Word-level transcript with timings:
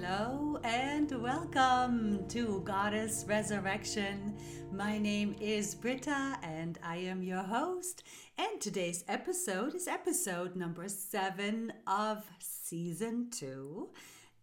Hello 0.00 0.60
and 0.62 1.10
welcome 1.20 2.24
to 2.28 2.62
Goddess 2.64 3.24
Resurrection. 3.26 4.36
My 4.70 4.96
name 4.96 5.34
is 5.40 5.74
Britta 5.74 6.38
and 6.40 6.78
I 6.84 6.98
am 6.98 7.20
your 7.20 7.42
host. 7.42 8.04
And 8.38 8.60
today's 8.60 9.04
episode 9.08 9.74
is 9.74 9.88
episode 9.88 10.54
number 10.54 10.88
seven 10.88 11.72
of 11.88 12.24
season 12.38 13.30
two. 13.32 13.88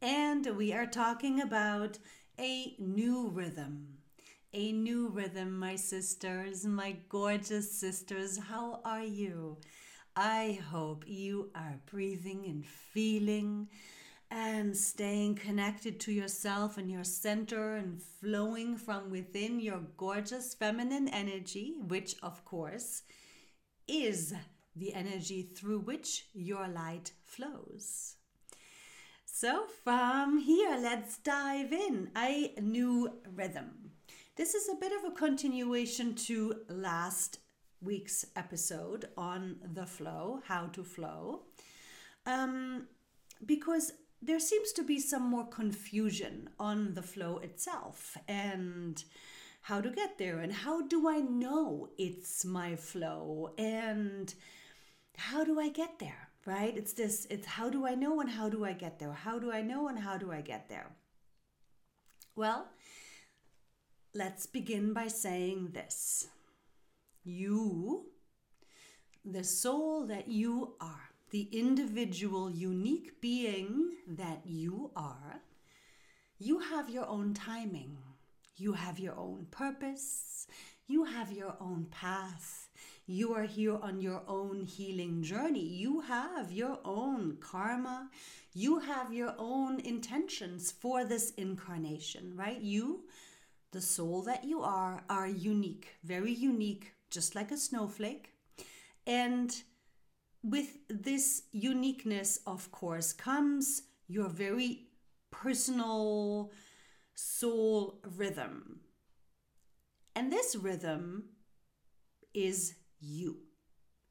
And 0.01 0.45
we 0.57 0.73
are 0.73 0.87
talking 0.87 1.39
about 1.39 1.99
a 2.37 2.75
new 2.77 3.29
rhythm. 3.29 3.99
A 4.53 4.73
new 4.73 5.07
rhythm, 5.07 5.57
my 5.57 5.77
sisters, 5.77 6.65
my 6.65 6.97
gorgeous 7.07 7.71
sisters. 7.71 8.37
How 8.37 8.81
are 8.83 9.05
you? 9.05 9.55
I 10.17 10.59
hope 10.69 11.05
you 11.07 11.49
are 11.55 11.79
breathing 11.85 12.43
and 12.45 12.65
feeling 12.65 13.69
and 14.31 14.75
staying 14.75 15.35
connected 15.35 15.99
to 16.01 16.11
yourself 16.11 16.77
and 16.77 16.89
your 16.89 17.03
center 17.03 17.75
and 17.75 18.01
flowing 18.01 18.77
from 18.77 19.09
within 19.09 19.59
your 19.59 19.81
gorgeous 19.97 20.53
feminine 20.53 21.07
energy, 21.07 21.75
which, 21.87 22.15
of 22.23 22.43
course, 22.43 23.03
is 23.87 24.33
the 24.75 24.93
energy 24.93 25.43
through 25.43 25.79
which 25.79 26.27
your 26.33 26.67
light 26.67 27.11
flows. 27.23 28.15
So, 29.25 29.65
from 29.83 30.39
here, 30.39 30.77
let's 30.81 31.17
dive 31.17 31.71
in. 31.71 32.09
A 32.17 32.53
new 32.61 33.19
rhythm. 33.35 33.91
This 34.35 34.55
is 34.55 34.69
a 34.69 34.75
bit 34.75 34.91
of 34.91 35.11
a 35.11 35.15
continuation 35.15 36.15
to 36.15 36.61
last 36.69 37.39
week's 37.81 38.25
episode 38.35 39.09
on 39.17 39.57
the 39.73 39.85
flow, 39.85 40.41
how 40.45 40.67
to 40.67 40.83
flow. 40.83 41.43
Um, 42.25 42.87
because 43.45 43.93
there 44.25 44.39
seems 44.39 44.71
to 44.73 44.83
be 44.83 44.99
some 44.99 45.23
more 45.23 45.47
confusion 45.47 46.49
on 46.59 46.93
the 46.93 47.01
flow 47.01 47.37
itself 47.37 48.17
and 48.27 49.03
how 49.61 49.81
to 49.81 49.89
get 49.89 50.17
there 50.17 50.39
and 50.39 50.53
how 50.53 50.81
do 50.87 51.09
I 51.09 51.19
know 51.19 51.89
it's 51.97 52.45
my 52.45 52.75
flow 52.75 53.53
and 53.57 54.33
how 55.17 55.43
do 55.43 55.59
I 55.59 55.69
get 55.69 55.99
there, 55.99 56.29
right? 56.45 56.75
It's 56.75 56.93
this, 56.93 57.25
it's 57.29 57.47
how 57.47 57.69
do 57.69 57.85
I 57.85 57.95
know 57.95 58.19
and 58.19 58.29
how 58.29 58.49
do 58.49 58.65
I 58.65 58.73
get 58.73 58.99
there? 58.99 59.13
How 59.13 59.39
do 59.39 59.51
I 59.51 59.61
know 59.61 59.87
and 59.87 59.99
how 59.99 60.17
do 60.17 60.31
I 60.31 60.41
get 60.41 60.69
there? 60.69 60.91
Well, 62.35 62.67
let's 64.13 64.45
begin 64.45 64.93
by 64.93 65.07
saying 65.07 65.69
this 65.73 66.27
you, 67.23 68.05
the 69.23 69.43
soul 69.43 70.05
that 70.07 70.27
you 70.27 70.75
are, 70.79 71.09
the 71.35 71.49
individual, 71.51 72.49
unique 72.49 73.19
being 73.19 73.91
that 74.07 74.39
you 74.45 74.89
are, 74.95 75.41
you 76.39 76.59
have 76.59 76.89
your 76.89 77.05
own 77.07 77.33
timing. 77.33 77.97
You 78.55 78.71
have 78.71 78.99
your 78.99 79.17
own 79.17 79.47
purpose. 79.51 80.47
You 80.87 81.03
have 81.03 81.33
your 81.33 81.57
own 81.59 81.87
path. 81.91 82.69
You 83.05 83.33
are 83.33 83.43
here 83.43 83.75
on 83.75 83.99
your 83.99 84.21
own 84.29 84.61
healing 84.61 85.23
journey. 85.23 85.67
You 85.67 85.99
have 85.99 86.53
your 86.53 86.79
own 86.85 87.35
karma. 87.41 88.09
You 88.53 88.79
have 88.79 89.11
your 89.11 89.35
own 89.37 89.81
intentions 89.81 90.71
for 90.71 91.03
this 91.03 91.31
incarnation, 91.31 92.31
right? 92.37 92.61
You, 92.61 93.01
the 93.73 93.81
soul 93.81 94.21
that 94.21 94.45
you 94.45 94.61
are, 94.61 95.03
are 95.09 95.27
unique, 95.27 95.97
very 96.01 96.31
unique, 96.31 96.93
just 97.09 97.35
like 97.35 97.51
a 97.51 97.57
snowflake. 97.57 98.29
And 99.05 99.53
with 100.45 100.77
this 100.89 101.43
uniqueness, 101.51 102.39
of 102.45 102.71
course, 102.71 103.13
comes 103.13 103.81
your 104.07 104.29
very 104.29 104.87
personal 105.31 106.51
soul 107.15 107.99
rhythm. 108.15 108.81
And 110.15 110.31
this 110.31 110.55
rhythm 110.55 111.29
is 112.33 112.75
you. 112.99 113.37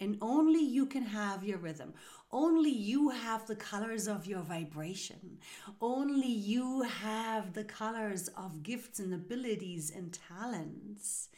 And 0.01 0.19
only 0.21 0.63
you 0.63 0.87
can 0.87 1.05
have 1.05 1.45
your 1.45 1.59
rhythm. 1.59 1.95
Only 2.33 2.71
you 2.71 3.11
have 3.11 3.47
the 3.47 3.55
colors 3.55 4.09
of 4.09 4.27
your 4.27 4.43
vibration. 4.43 5.39
Only 5.81 6.27
you 6.27 6.83
have 6.83 7.53
the 7.53 7.65
colors 7.65 8.29
of 8.37 8.65
gifts 8.65 8.99
and 8.99 9.15
abilities 9.15 9.93
and 9.95 10.13
talents 10.13 11.29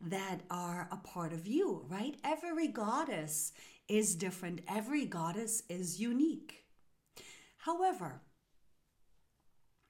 that 0.00 0.42
are 0.50 0.88
a 0.92 0.96
part 0.98 1.32
of 1.32 1.46
you, 1.46 1.84
right? 1.88 2.16
Every 2.22 2.68
goddess 2.68 3.52
is 3.88 4.14
different, 4.14 4.60
every 4.68 5.04
goddess 5.04 5.62
is 5.68 6.00
unique. 6.00 6.64
However, 7.58 8.22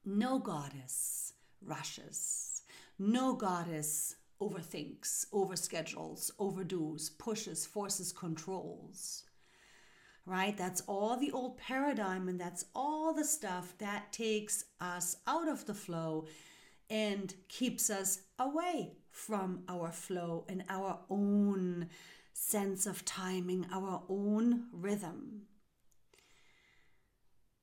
no 0.05 0.39
goddess 0.39 1.33
rushes, 1.61 2.61
no 2.99 3.33
goddess 3.33 4.15
overthinks, 4.41 5.25
overschedules, 5.33 6.31
overdoes, 6.39 7.09
pushes, 7.09 7.65
forces, 7.65 8.11
controls. 8.11 9.23
Right? 10.25 10.57
That's 10.57 10.81
all 10.87 11.17
the 11.17 11.31
old 11.31 11.57
paradigm, 11.57 12.27
and 12.27 12.39
that's 12.39 12.65
all 12.73 13.13
the 13.13 13.23
stuff 13.23 13.75
that 13.77 14.11
takes 14.11 14.65
us 14.81 15.17
out 15.27 15.47
of 15.47 15.65
the 15.65 15.73
flow 15.73 16.25
and 16.89 17.33
keeps 17.47 17.89
us 17.89 18.21
away 18.39 18.93
from 19.11 19.63
our 19.69 19.91
flow 19.91 20.45
and 20.49 20.63
our 20.69 20.99
own 21.09 21.89
sense 22.37 22.85
of 22.85 23.05
timing, 23.05 23.65
our 23.71 24.03
own 24.09 24.65
rhythm. 24.73 25.43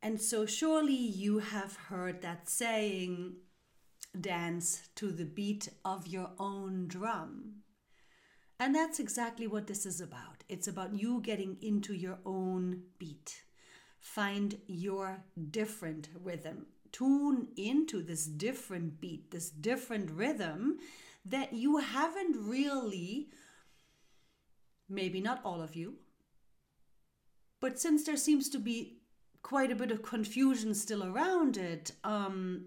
And 0.03 0.21
so, 0.21 0.47
surely 0.47 0.95
you 0.95 1.39
have 1.41 1.77
heard 1.77 2.23
that 2.23 2.49
saying, 2.49 3.35
dance 4.19 4.89
to 4.97 5.13
the 5.13 5.27
beat 5.27 5.69
of 5.85 6.07
your 6.07 6.31
own 6.39 6.89
drum. 6.89 7.63
And 8.59 8.75
that's 8.75 8.99
exactly 8.99 9.47
what 9.47 9.67
this 9.67 9.85
is 9.85 10.01
about. 10.01 10.43
It's 10.49 10.69
about 10.69 10.95
you 10.95 11.21
getting 11.21 11.59
into 11.61 11.95
your 11.95 12.19
own 12.25 12.83
beat. 12.99 13.43
Find 14.01 14.59
your 14.67 15.23
different 15.51 16.09
rhythm. 16.19 16.67
Tune 16.93 17.49
into 17.57 18.03
this 18.03 18.25
different 18.25 19.01
beat, 19.01 19.31
this 19.31 19.51
different 19.51 20.11
rhythm 20.11 20.79
that 21.25 21.53
you 21.53 21.77
haven't 21.77 22.37
really 22.39 23.29
maybe 24.89 25.21
not 25.21 25.41
all 25.45 25.63
of 25.63 25.77
you. 25.77 25.95
But 27.61 27.79
since 27.79 28.05
there 28.05 28.17
seems 28.17 28.49
to 28.51 28.59
be 28.59 28.99
quite 29.43 29.71
a 29.71 29.77
bit 29.77 29.91
of 29.91 30.03
confusion 30.03 30.75
still 30.75 31.05
around 31.05 31.57
it, 31.57 31.93
um, 32.05 32.67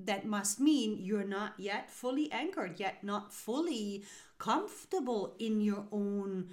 that 0.00 0.26
must 0.26 0.60
mean 0.60 0.98
you're 0.98 1.24
not 1.24 1.54
yet 1.58 1.90
fully 1.90 2.30
anchored, 2.30 2.78
yet 2.78 3.02
not 3.02 3.32
fully 3.32 4.04
comfortable 4.38 5.34
in 5.38 5.60
your 5.60 5.86
own 5.90 6.50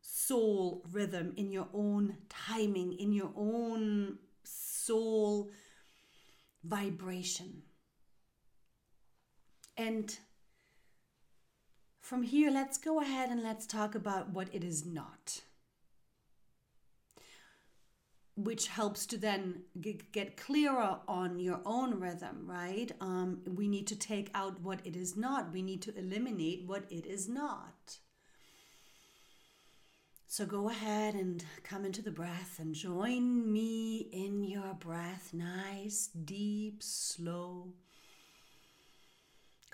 soul 0.00 0.84
rhythm, 0.90 1.32
in 1.36 1.52
your 1.52 1.68
own 1.72 2.16
timing, 2.28 2.92
in 2.94 3.12
your 3.12 3.30
own 3.36 4.18
soul 4.42 5.50
vibration. 6.64 7.62
And 9.76 10.16
from 12.04 12.22
here, 12.22 12.50
let's 12.50 12.76
go 12.76 13.00
ahead 13.00 13.30
and 13.30 13.42
let's 13.42 13.66
talk 13.66 13.94
about 13.94 14.28
what 14.28 14.48
it 14.52 14.62
is 14.62 14.84
not. 14.84 15.40
Which 18.36 18.68
helps 18.68 19.06
to 19.06 19.16
then 19.16 19.62
get 20.12 20.36
clearer 20.36 20.98
on 21.08 21.38
your 21.38 21.62
own 21.64 21.98
rhythm, 21.98 22.44
right? 22.44 22.92
Um, 23.00 23.40
we 23.46 23.68
need 23.68 23.86
to 23.86 23.96
take 23.96 24.30
out 24.34 24.60
what 24.60 24.80
it 24.84 24.96
is 24.96 25.16
not. 25.16 25.50
We 25.50 25.62
need 25.62 25.80
to 25.82 25.98
eliminate 25.98 26.64
what 26.66 26.84
it 26.90 27.06
is 27.06 27.26
not. 27.26 27.96
So 30.26 30.44
go 30.44 30.68
ahead 30.68 31.14
and 31.14 31.42
come 31.62 31.86
into 31.86 32.02
the 32.02 32.10
breath 32.10 32.58
and 32.58 32.74
join 32.74 33.50
me 33.50 34.08
in 34.12 34.44
your 34.44 34.74
breath. 34.74 35.30
Nice, 35.32 36.10
deep, 36.26 36.82
slow 36.82 37.72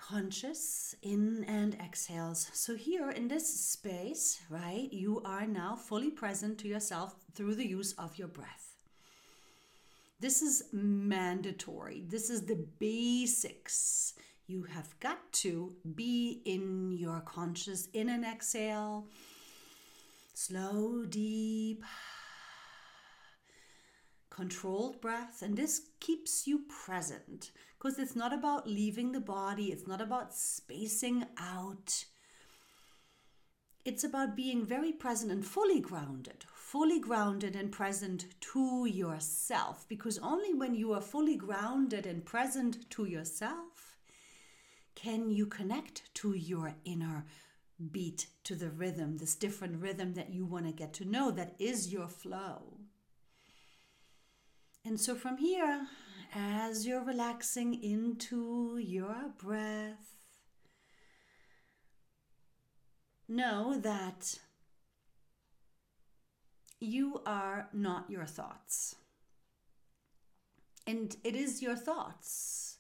conscious 0.00 0.94
in 1.02 1.44
and 1.44 1.74
exhales. 1.74 2.50
So, 2.52 2.74
here 2.74 3.10
in 3.10 3.28
this 3.28 3.48
space, 3.48 4.40
right, 4.48 4.88
you 4.90 5.22
are 5.24 5.46
now 5.46 5.76
fully 5.76 6.10
present 6.10 6.58
to 6.58 6.68
yourself 6.68 7.14
through 7.34 7.56
the 7.56 7.66
use 7.66 7.92
of 7.92 8.18
your 8.18 8.28
breath. 8.28 8.76
This 10.18 10.42
is 10.42 10.64
mandatory, 10.72 12.04
this 12.08 12.30
is 12.30 12.42
the 12.42 12.66
basics. 12.78 14.14
You 14.46 14.64
have 14.64 14.98
got 14.98 15.32
to 15.44 15.74
be 15.94 16.42
in 16.44 16.90
your 16.90 17.20
conscious 17.20 17.86
in 17.92 18.08
and 18.08 18.24
exhale, 18.24 19.06
slow, 20.34 21.04
deep 21.04 21.84
controlled 24.40 25.00
breath, 25.02 25.42
and 25.42 25.54
this 25.54 25.82
keeps 26.00 26.46
you 26.46 26.60
present 26.84 27.50
because 27.76 27.98
it's 27.98 28.16
not 28.16 28.32
about 28.32 28.66
leaving 28.66 29.12
the 29.12 29.20
body, 29.20 29.66
it's 29.66 29.86
not 29.86 30.00
about 30.00 30.34
spacing 30.34 31.26
out. 31.36 32.06
it's 33.84 34.04
about 34.04 34.36
being 34.36 34.64
very 34.64 34.92
present 34.92 35.30
and 35.32 35.44
fully 35.44 35.80
grounded, 35.80 36.44
fully 36.54 36.98
grounded 37.00 37.54
and 37.56 37.72
present 37.72 38.26
to 38.40 38.86
yourself. 38.86 39.86
Because 39.88 40.18
only 40.18 40.54
when 40.54 40.74
you 40.74 40.92
are 40.92 41.00
fully 41.00 41.36
grounded 41.36 42.06
and 42.06 42.24
present 42.24 42.88
to 42.90 43.04
yourself 43.04 43.98
can 44.94 45.30
you 45.30 45.46
connect 45.46 46.14
to 46.14 46.34
your 46.34 46.74
inner 46.84 47.24
beat, 47.92 48.26
to 48.44 48.54
the 48.54 48.70
rhythm, 48.70 49.16
this 49.18 49.34
different 49.34 49.80
rhythm 49.80 50.14
that 50.14 50.30
you 50.32 50.44
want 50.44 50.66
to 50.66 50.72
get 50.72 50.92
to 50.94 51.04
know 51.04 51.30
that 51.30 51.54
is 51.58 51.92
your 51.92 52.08
flow. 52.08 52.79
And 54.84 54.98
so 54.98 55.14
from 55.14 55.36
here, 55.36 55.86
as 56.34 56.86
you're 56.86 57.04
relaxing 57.04 57.82
into 57.82 58.78
your 58.78 59.32
breath, 59.38 60.16
know 63.28 63.78
that 63.78 64.38
you 66.80 67.20
are 67.26 67.68
not 67.72 68.10
your 68.10 68.24
thoughts. 68.24 68.96
And 70.86 71.14
it 71.22 71.36
is 71.36 71.62
your 71.62 71.76
thoughts, 71.76 72.78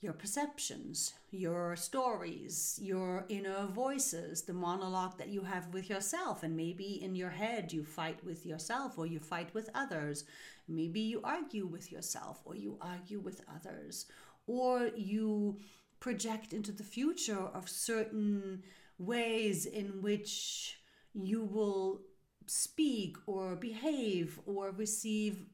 your 0.00 0.12
perceptions, 0.12 1.14
your 1.30 1.74
stories, 1.74 2.78
your 2.80 3.24
inner 3.28 3.66
voices, 3.66 4.42
the 4.42 4.52
monologue 4.52 5.16
that 5.18 5.30
you 5.30 5.40
have 5.40 5.72
with 5.72 5.88
yourself. 5.88 6.42
And 6.42 6.54
maybe 6.54 7.02
in 7.02 7.16
your 7.16 7.30
head 7.30 7.72
you 7.72 7.82
fight 7.82 8.22
with 8.24 8.44
yourself 8.44 8.98
or 8.98 9.06
you 9.06 9.18
fight 9.18 9.52
with 9.54 9.70
others. 9.74 10.24
Maybe 10.68 11.00
you 11.00 11.20
argue 11.22 11.66
with 11.66 11.92
yourself 11.92 12.40
or 12.44 12.54
you 12.56 12.78
argue 12.80 13.20
with 13.20 13.40
others. 13.54 14.06
Or 14.46 14.90
you 14.96 15.58
project 16.00 16.52
into 16.52 16.72
the 16.72 16.82
future 16.82 17.48
of 17.54 17.68
certain 17.68 18.62
ways 18.98 19.66
in 19.66 20.02
which 20.02 20.78
you 21.14 21.44
will 21.44 22.00
speak 22.46 23.16
or 23.26 23.56
behave 23.56 24.38
or 24.46 24.70
receive 24.70 25.46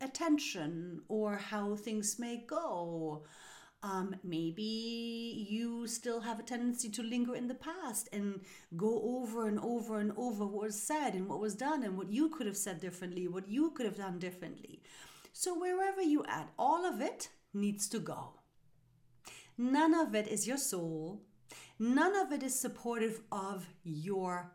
attention 0.00 1.00
or 1.08 1.36
how 1.36 1.74
things 1.74 2.18
may 2.18 2.36
go. 2.46 3.24
Um, 3.82 4.16
maybe 4.24 5.46
you 5.48 5.86
still 5.86 6.20
have 6.20 6.40
a 6.40 6.42
tendency 6.42 6.88
to 6.90 7.02
linger 7.02 7.36
in 7.36 7.46
the 7.46 7.54
past 7.54 8.08
and 8.12 8.40
go 8.76 9.00
over 9.18 9.46
and 9.46 9.60
over 9.60 9.98
and 9.98 10.12
over 10.16 10.44
what 10.46 10.64
was 10.64 10.82
said 10.82 11.14
and 11.14 11.28
what 11.28 11.40
was 11.40 11.54
done 11.54 11.84
and 11.84 11.96
what 11.96 12.10
you 12.10 12.30
could 12.30 12.46
have 12.46 12.56
said 12.56 12.80
differently, 12.80 13.28
what 13.28 13.48
you 13.48 13.70
could 13.70 13.86
have 13.86 13.96
done 13.96 14.18
differently. 14.18 14.82
So, 15.32 15.58
wherever 15.58 16.00
you 16.00 16.24
at, 16.26 16.50
all 16.58 16.84
of 16.84 17.00
it 17.00 17.28
needs 17.52 17.88
to 17.90 17.98
go. 17.98 18.40
None 19.58 19.94
of 19.94 20.14
it 20.14 20.26
is 20.26 20.46
your 20.46 20.58
soul. 20.58 21.22
None 21.78 22.16
of 22.16 22.32
it 22.32 22.42
is 22.42 22.58
supportive 22.58 23.20
of 23.30 23.66
your 23.84 24.52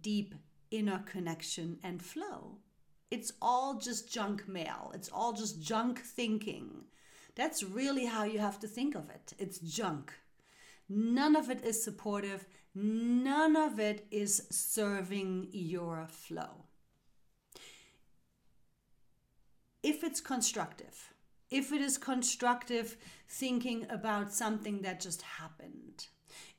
deep 0.00 0.34
inner 0.70 1.00
connection 1.00 1.78
and 1.82 2.00
flow. 2.02 2.58
It's 3.10 3.32
all 3.42 3.78
just 3.78 4.12
junk 4.12 4.48
mail. 4.48 4.92
It's 4.94 5.08
all 5.08 5.32
just 5.32 5.60
junk 5.60 5.98
thinking. 5.98 6.84
That's 7.40 7.62
really 7.62 8.04
how 8.04 8.24
you 8.24 8.38
have 8.38 8.60
to 8.60 8.68
think 8.68 8.94
of 8.94 9.08
it. 9.08 9.32
It's 9.38 9.60
junk. 9.60 10.12
None 10.90 11.34
of 11.34 11.48
it 11.48 11.64
is 11.64 11.82
supportive. 11.82 12.44
None 12.74 13.56
of 13.56 13.80
it 13.80 14.06
is 14.10 14.46
serving 14.50 15.48
your 15.50 16.06
flow. 16.06 16.66
If 19.82 20.04
it's 20.04 20.20
constructive, 20.20 21.14
if 21.50 21.72
it 21.72 21.80
is 21.80 21.96
constructive 21.96 22.98
thinking 23.26 23.86
about 23.88 24.34
something 24.34 24.82
that 24.82 25.00
just 25.00 25.22
happened, 25.22 26.08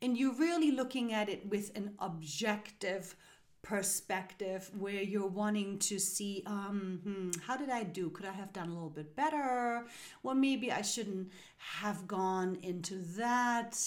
and 0.01 0.17
you're 0.17 0.33
really 0.33 0.71
looking 0.71 1.13
at 1.13 1.29
it 1.29 1.47
with 1.47 1.77
an 1.77 1.93
objective 1.99 3.15
perspective 3.61 4.69
where 4.77 5.01
you're 5.01 5.27
wanting 5.27 5.77
to 5.77 5.99
see 5.99 6.43
um 6.47 6.99
hmm, 7.03 7.29
how 7.45 7.55
did 7.55 7.69
i 7.69 7.83
do? 7.83 8.09
Could 8.09 8.25
i 8.25 8.31
have 8.31 8.53
done 8.53 8.69
a 8.69 8.73
little 8.73 8.89
bit 8.89 9.15
better? 9.15 9.85
Well 10.23 10.35
maybe 10.35 10.71
i 10.71 10.81
shouldn't 10.81 11.31
have 11.57 12.07
gone 12.07 12.57
into 12.63 12.95
that 13.17 13.77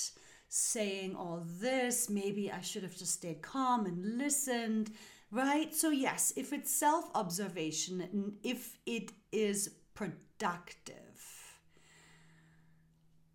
saying 0.48 1.16
all 1.16 1.44
this. 1.60 2.08
Maybe 2.08 2.52
i 2.52 2.60
should 2.60 2.82
have 2.84 2.96
just 2.96 3.14
stayed 3.14 3.42
calm 3.42 3.86
and 3.86 4.18
listened 4.18 4.92
right? 5.30 5.74
So 5.74 5.90
yes 5.90 6.32
if 6.36 6.52
it's 6.52 6.70
self 6.70 7.10
observation 7.14 8.36
if 8.42 8.78
it 8.86 9.12
is 9.32 9.70
productive 9.94 11.04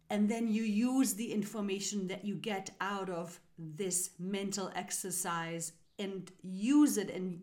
and 0.09 0.29
then 0.29 0.47
you 0.47 0.63
use 0.63 1.13
the 1.13 1.31
information 1.31 2.07
that 2.07 2.25
you 2.25 2.35
get 2.35 2.71
out 2.81 3.09
of 3.09 3.39
this 3.57 4.11
mental 4.17 4.71
exercise 4.75 5.73
and 5.99 6.31
use 6.41 6.97
it 6.97 7.09
and 7.09 7.41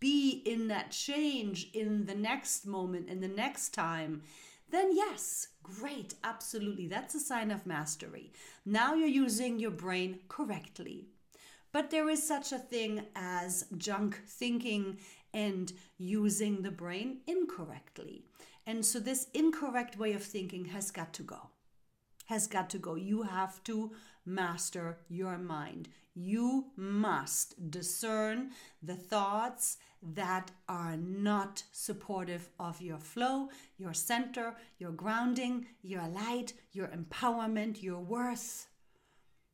be 0.00 0.42
in 0.46 0.68
that 0.68 0.90
change 0.90 1.70
in 1.74 2.06
the 2.06 2.14
next 2.14 2.66
moment, 2.66 3.08
in 3.08 3.20
the 3.20 3.28
next 3.28 3.74
time, 3.74 4.22
then 4.70 4.94
yes, 4.94 5.48
great, 5.62 6.14
absolutely. 6.22 6.86
That's 6.86 7.14
a 7.14 7.20
sign 7.20 7.50
of 7.50 7.66
mastery. 7.66 8.32
Now 8.64 8.94
you're 8.94 9.08
using 9.08 9.58
your 9.58 9.70
brain 9.70 10.20
correctly. 10.28 11.08
But 11.72 11.90
there 11.90 12.08
is 12.08 12.26
such 12.26 12.52
a 12.52 12.58
thing 12.58 13.06
as 13.14 13.66
junk 13.76 14.20
thinking 14.26 14.98
and 15.34 15.72
using 15.98 16.62
the 16.62 16.70
brain 16.70 17.18
incorrectly. 17.26 18.24
And 18.66 18.84
so 18.84 19.00
this 19.00 19.28
incorrect 19.34 19.98
way 19.98 20.12
of 20.12 20.22
thinking 20.22 20.66
has 20.66 20.90
got 20.90 21.12
to 21.14 21.22
go 21.22 21.50
has 22.28 22.46
got 22.46 22.68
to 22.70 22.78
go. 22.78 22.94
You 22.94 23.22
have 23.22 23.62
to 23.64 23.92
master 24.26 24.98
your 25.08 25.38
mind. 25.38 25.88
You 26.20 26.72
must 26.76 27.70
discern 27.70 28.50
the 28.82 28.96
thoughts 28.96 29.76
that 30.02 30.50
are 30.68 30.96
not 30.96 31.62
supportive 31.70 32.48
of 32.58 32.82
your 32.82 32.98
flow, 32.98 33.50
your 33.76 33.94
center, 33.94 34.56
your 34.80 34.90
grounding, 34.90 35.66
your 35.80 36.08
light, 36.08 36.54
your 36.72 36.88
empowerment, 36.88 37.84
your 37.84 38.00
worth, 38.00 38.66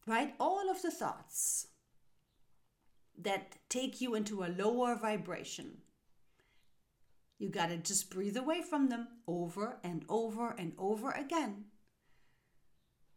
right? 0.06 0.34
All 0.40 0.70
of 0.70 0.80
the 0.80 0.90
thoughts 0.90 1.66
that 3.18 3.56
take 3.68 4.00
you 4.00 4.14
into 4.14 4.42
a 4.42 4.54
lower 4.56 4.96
vibration. 4.96 5.82
You 7.38 7.50
got 7.50 7.66
to 7.66 7.76
just 7.76 8.08
breathe 8.08 8.38
away 8.38 8.62
from 8.62 8.88
them 8.88 9.08
over 9.28 9.80
and 9.84 10.02
over 10.08 10.54
and 10.58 10.72
over 10.78 11.10
again 11.10 11.66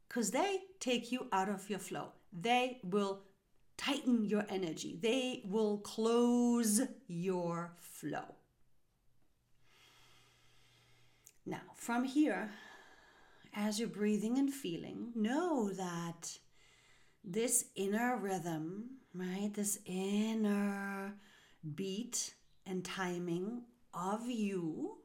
because 0.10 0.32
they 0.32 0.58
take 0.82 1.14
you 1.14 1.28
out 1.32 1.48
of 1.48 1.70
your 1.70 1.80
flow. 1.80 2.10
They 2.34 2.82
will 2.84 3.22
tighten 3.78 4.26
your 4.26 4.46
energy, 4.50 5.00
they 5.02 5.42
will 5.46 5.78
close 5.80 6.82
your 7.08 7.74
flow. 7.80 8.36
Now, 11.46 11.62
from 11.76 12.04
here, 12.04 12.52
as 13.54 13.80
you're 13.80 13.88
breathing 13.88 14.38
and 14.38 14.54
feeling, 14.54 15.12
know 15.16 15.72
that 15.72 16.38
this 17.24 17.66
inner 17.76 18.18
rhythm, 18.18 18.98
right, 19.14 19.52
this 19.54 19.80
inner 19.86 21.14
beat 21.76 22.34
and 22.66 22.84
timing 22.84 23.64
of 23.94 24.30
you 24.30 24.98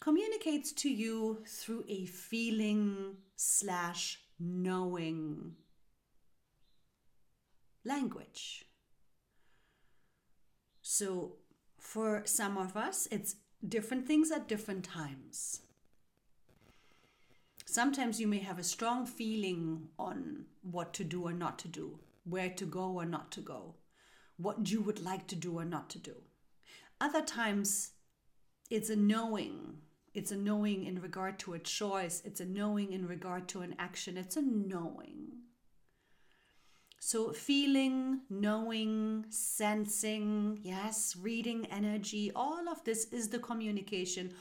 communicates 0.00 0.72
to 0.72 0.88
you 0.90 1.42
through 1.46 1.84
a 1.88 2.06
feeling 2.06 3.16
slash 3.36 4.20
knowing 4.38 5.54
language. 7.84 8.64
So, 10.82 11.36
for 11.78 12.22
some 12.24 12.56
of 12.56 12.76
us, 12.76 13.08
it's 13.10 13.36
different 13.66 14.06
things 14.06 14.30
at 14.30 14.48
different 14.48 14.84
times. 14.84 15.62
Sometimes 17.66 18.20
you 18.20 18.26
may 18.26 18.38
have 18.38 18.58
a 18.58 18.64
strong 18.64 19.06
feeling 19.06 19.88
on 19.98 20.44
what 20.62 20.92
to 20.94 21.04
do 21.04 21.22
or 21.22 21.32
not 21.32 21.58
to 21.60 21.68
do, 21.68 21.98
where 22.24 22.50
to 22.50 22.64
go 22.66 22.92
or 22.92 23.04
not 23.04 23.30
to 23.32 23.40
go, 23.40 23.74
what 24.36 24.70
you 24.70 24.82
would 24.82 25.02
like 25.02 25.26
to 25.28 25.36
do 25.36 25.58
or 25.58 25.64
not 25.64 25.90
to 25.90 25.98
do. 25.98 26.14
Other 27.00 27.22
times, 27.22 27.92
it's 28.70 28.90
a 28.90 28.96
knowing 28.96 29.78
it's 30.14 30.30
a 30.30 30.36
knowing 30.36 30.84
in 30.84 31.02
regard 31.02 31.40
to 31.40 31.54
a 31.54 31.58
choice. 31.58 32.22
It's 32.24 32.40
a 32.40 32.44
knowing 32.44 32.92
in 32.92 33.06
regard 33.06 33.48
to 33.48 33.62
an 33.62 33.74
action. 33.80 34.16
It's 34.16 34.36
a 34.36 34.42
knowing. 34.42 35.33
So, 37.06 37.34
feeling, 37.34 38.22
knowing, 38.30 39.26
sensing, 39.28 40.58
yes, 40.62 41.14
reading 41.20 41.66
energy, 41.66 42.32
all 42.34 42.66
of 42.66 42.82
this 42.84 43.04
is 43.12 43.28
the 43.28 43.40
communication 43.40 44.32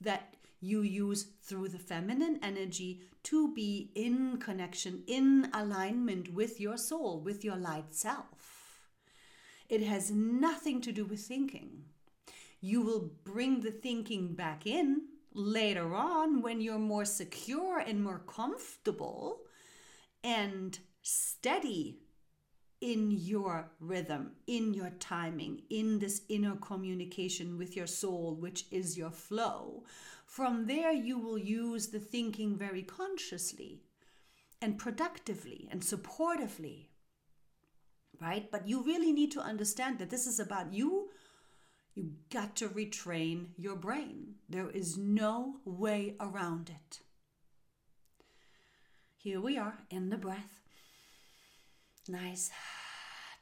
that 0.00 0.34
you 0.60 0.82
use 0.82 1.28
through 1.44 1.68
the 1.68 1.78
feminine 1.78 2.40
energy 2.42 3.02
to 3.22 3.54
be 3.54 3.92
in 3.94 4.38
connection, 4.38 5.04
in 5.06 5.50
alignment 5.54 6.34
with 6.34 6.60
your 6.60 6.76
soul, 6.76 7.20
with 7.20 7.44
your 7.44 7.54
light 7.54 7.94
self. 7.94 8.88
It 9.68 9.82
has 9.84 10.10
nothing 10.10 10.80
to 10.80 10.90
do 10.90 11.04
with 11.04 11.20
thinking. 11.20 11.84
You 12.60 12.82
will 12.82 13.12
bring 13.22 13.60
the 13.60 13.70
thinking 13.70 14.34
back 14.34 14.66
in 14.66 15.02
later 15.32 15.94
on 15.94 16.42
when 16.42 16.60
you're 16.60 16.76
more 16.76 17.04
secure 17.04 17.78
and 17.78 18.02
more 18.02 18.22
comfortable 18.26 19.42
and 20.24 20.76
steady 21.02 22.00
in 22.80 23.10
your 23.10 23.70
rhythm, 23.78 24.32
in 24.46 24.72
your 24.72 24.90
timing, 24.98 25.62
in 25.68 25.98
this 25.98 26.22
inner 26.28 26.56
communication 26.56 27.58
with 27.58 27.76
your 27.76 27.86
soul, 27.86 28.34
which 28.34 28.64
is 28.70 28.96
your 28.96 29.10
flow. 29.10 29.84
From 30.24 30.66
there, 30.66 30.92
you 30.92 31.18
will 31.18 31.38
use 31.38 31.88
the 31.88 31.98
thinking 31.98 32.56
very 32.56 32.82
consciously 32.82 33.82
and 34.62 34.78
productively 34.78 35.68
and 35.70 35.82
supportively. 35.82 36.86
Right? 38.20 38.50
But 38.50 38.68
you 38.68 38.82
really 38.82 39.12
need 39.12 39.32
to 39.32 39.40
understand 39.40 39.98
that 39.98 40.10
this 40.10 40.26
is 40.26 40.40
about 40.40 40.72
you. 40.72 41.10
You 41.94 42.12
got 42.32 42.54
to 42.56 42.68
retrain 42.68 43.48
your 43.56 43.76
brain. 43.76 44.36
There 44.48 44.70
is 44.70 44.96
no 44.96 45.56
way 45.64 46.16
around 46.20 46.70
it. 46.70 47.00
Here 49.16 49.40
we 49.40 49.58
are 49.58 49.78
in 49.90 50.10
the 50.10 50.16
breath. 50.16 50.59
Nice, 52.10 52.50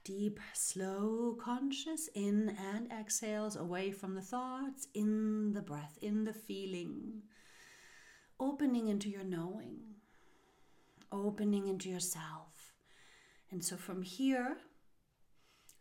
deep, 0.04 0.38
slow, 0.52 1.38
conscious 1.42 2.10
in 2.14 2.54
and 2.74 2.92
exhales 2.92 3.56
away 3.56 3.92
from 3.92 4.14
the 4.14 4.20
thoughts, 4.20 4.88
in 4.92 5.54
the 5.54 5.62
breath, 5.62 5.96
in 6.02 6.24
the 6.24 6.34
feeling, 6.34 7.22
opening 8.38 8.88
into 8.88 9.08
your 9.08 9.24
knowing, 9.24 9.78
opening 11.10 11.66
into 11.66 11.88
yourself. 11.88 12.74
And 13.50 13.64
so 13.64 13.78
from 13.78 14.02
here, 14.02 14.58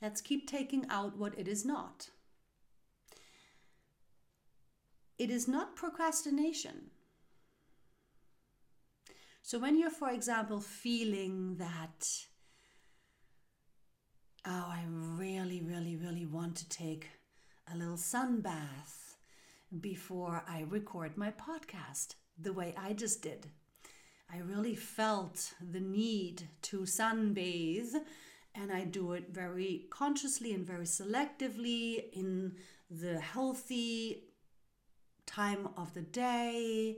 let's 0.01 0.21
keep 0.21 0.47
taking 0.47 0.85
out 0.89 1.17
what 1.17 1.37
it 1.37 1.49
is 1.49 1.65
not. 1.65 2.07
It 5.19 5.29
is 5.29 5.45
not 5.45 5.75
procrastination. 5.75 6.91
So, 9.41 9.59
when 9.59 9.77
you're, 9.77 9.89
for 9.89 10.09
example, 10.09 10.61
feeling 10.61 11.55
that 11.57 12.27
oh, 14.47 14.65
I 14.69 14.83
really, 14.87 15.61
really, 15.61 15.97
really 15.97 16.25
want 16.25 16.55
to 16.57 16.69
take 16.69 17.09
a 17.71 17.77
little 17.77 17.97
sun 17.97 18.39
bath 18.39 19.17
before 19.81 20.43
I 20.47 20.65
record 20.69 21.17
my 21.17 21.31
podcast 21.31 22.15
the 22.41 22.53
way 22.53 22.73
I 22.77 22.93
just 22.93 23.21
did. 23.21 23.47
I 24.33 24.37
really 24.37 24.75
felt 24.75 25.53
the 25.61 25.81
need 25.81 26.43
to 26.63 26.81
sunbathe, 26.81 27.93
and 28.55 28.71
I 28.71 28.85
do 28.85 29.11
it 29.13 29.27
very 29.31 29.85
consciously 29.89 30.53
and 30.53 30.65
very 30.65 30.85
selectively 30.85 32.05
in 32.13 32.55
the 32.89 33.19
healthy 33.19 34.23
time 35.25 35.69
of 35.75 35.93
the 35.93 36.01
day. 36.01 36.97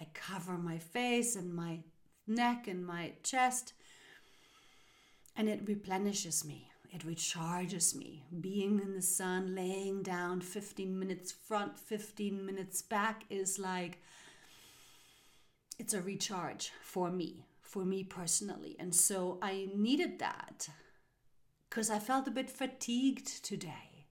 I 0.00 0.06
cover 0.14 0.56
my 0.56 0.78
face 0.78 1.34
and 1.34 1.52
my 1.52 1.80
neck 2.28 2.68
and 2.68 2.86
my 2.86 3.14
chest, 3.24 3.72
and 5.36 5.48
it 5.48 5.66
replenishes 5.66 6.44
me. 6.44 6.70
It 6.96 7.06
recharges 7.06 7.94
me. 7.94 8.22
Being 8.40 8.80
in 8.80 8.94
the 8.94 9.02
sun, 9.02 9.54
laying 9.54 10.02
down 10.02 10.40
15 10.40 10.98
minutes 10.98 11.30
front, 11.30 11.78
15 11.78 12.46
minutes 12.46 12.80
back 12.80 13.24
is 13.28 13.58
like, 13.58 14.00
it's 15.78 15.92
a 15.92 16.00
recharge 16.00 16.72
for 16.80 17.10
me, 17.10 17.44
for 17.60 17.84
me 17.84 18.02
personally. 18.02 18.76
And 18.78 18.94
so 18.94 19.38
I 19.42 19.68
needed 19.74 20.20
that 20.20 20.70
because 21.68 21.90
I 21.90 21.98
felt 21.98 22.28
a 22.28 22.30
bit 22.30 22.48
fatigued 22.48 23.44
today. 23.44 24.06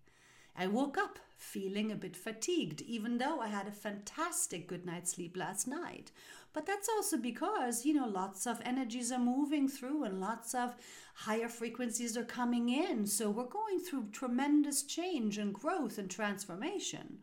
I 0.56 0.68
woke 0.68 0.96
up 0.96 1.18
feeling 1.38 1.92
a 1.92 1.96
bit 1.96 2.16
fatigued, 2.16 2.82
even 2.82 3.18
though 3.18 3.40
I 3.40 3.48
had 3.48 3.68
a 3.68 3.72
fantastic 3.72 4.68
good 4.68 4.86
night's 4.86 5.12
sleep 5.12 5.36
last 5.36 5.68
night. 5.68 6.12
But 6.54 6.66
that's 6.66 6.88
also 6.88 7.18
because, 7.18 7.86
you 7.86 7.94
know, 7.94 8.08
lots 8.08 8.48
of 8.48 8.62
energies 8.64 9.12
are 9.12 9.20
moving 9.20 9.68
through 9.68 10.06
and 10.06 10.22
lots 10.22 10.56
of 10.56 10.76
higher 11.14 11.50
frequencies 11.50 12.16
are 12.16 12.24
coming 12.24 12.70
in. 12.70 13.06
So 13.08 13.30
we're 13.30 13.44
going 13.44 13.80
through 13.80 14.10
tremendous 14.12 14.84
change 14.84 15.38
and 15.38 15.54
growth 15.54 15.98
and 15.98 16.10
transformation 16.10 17.20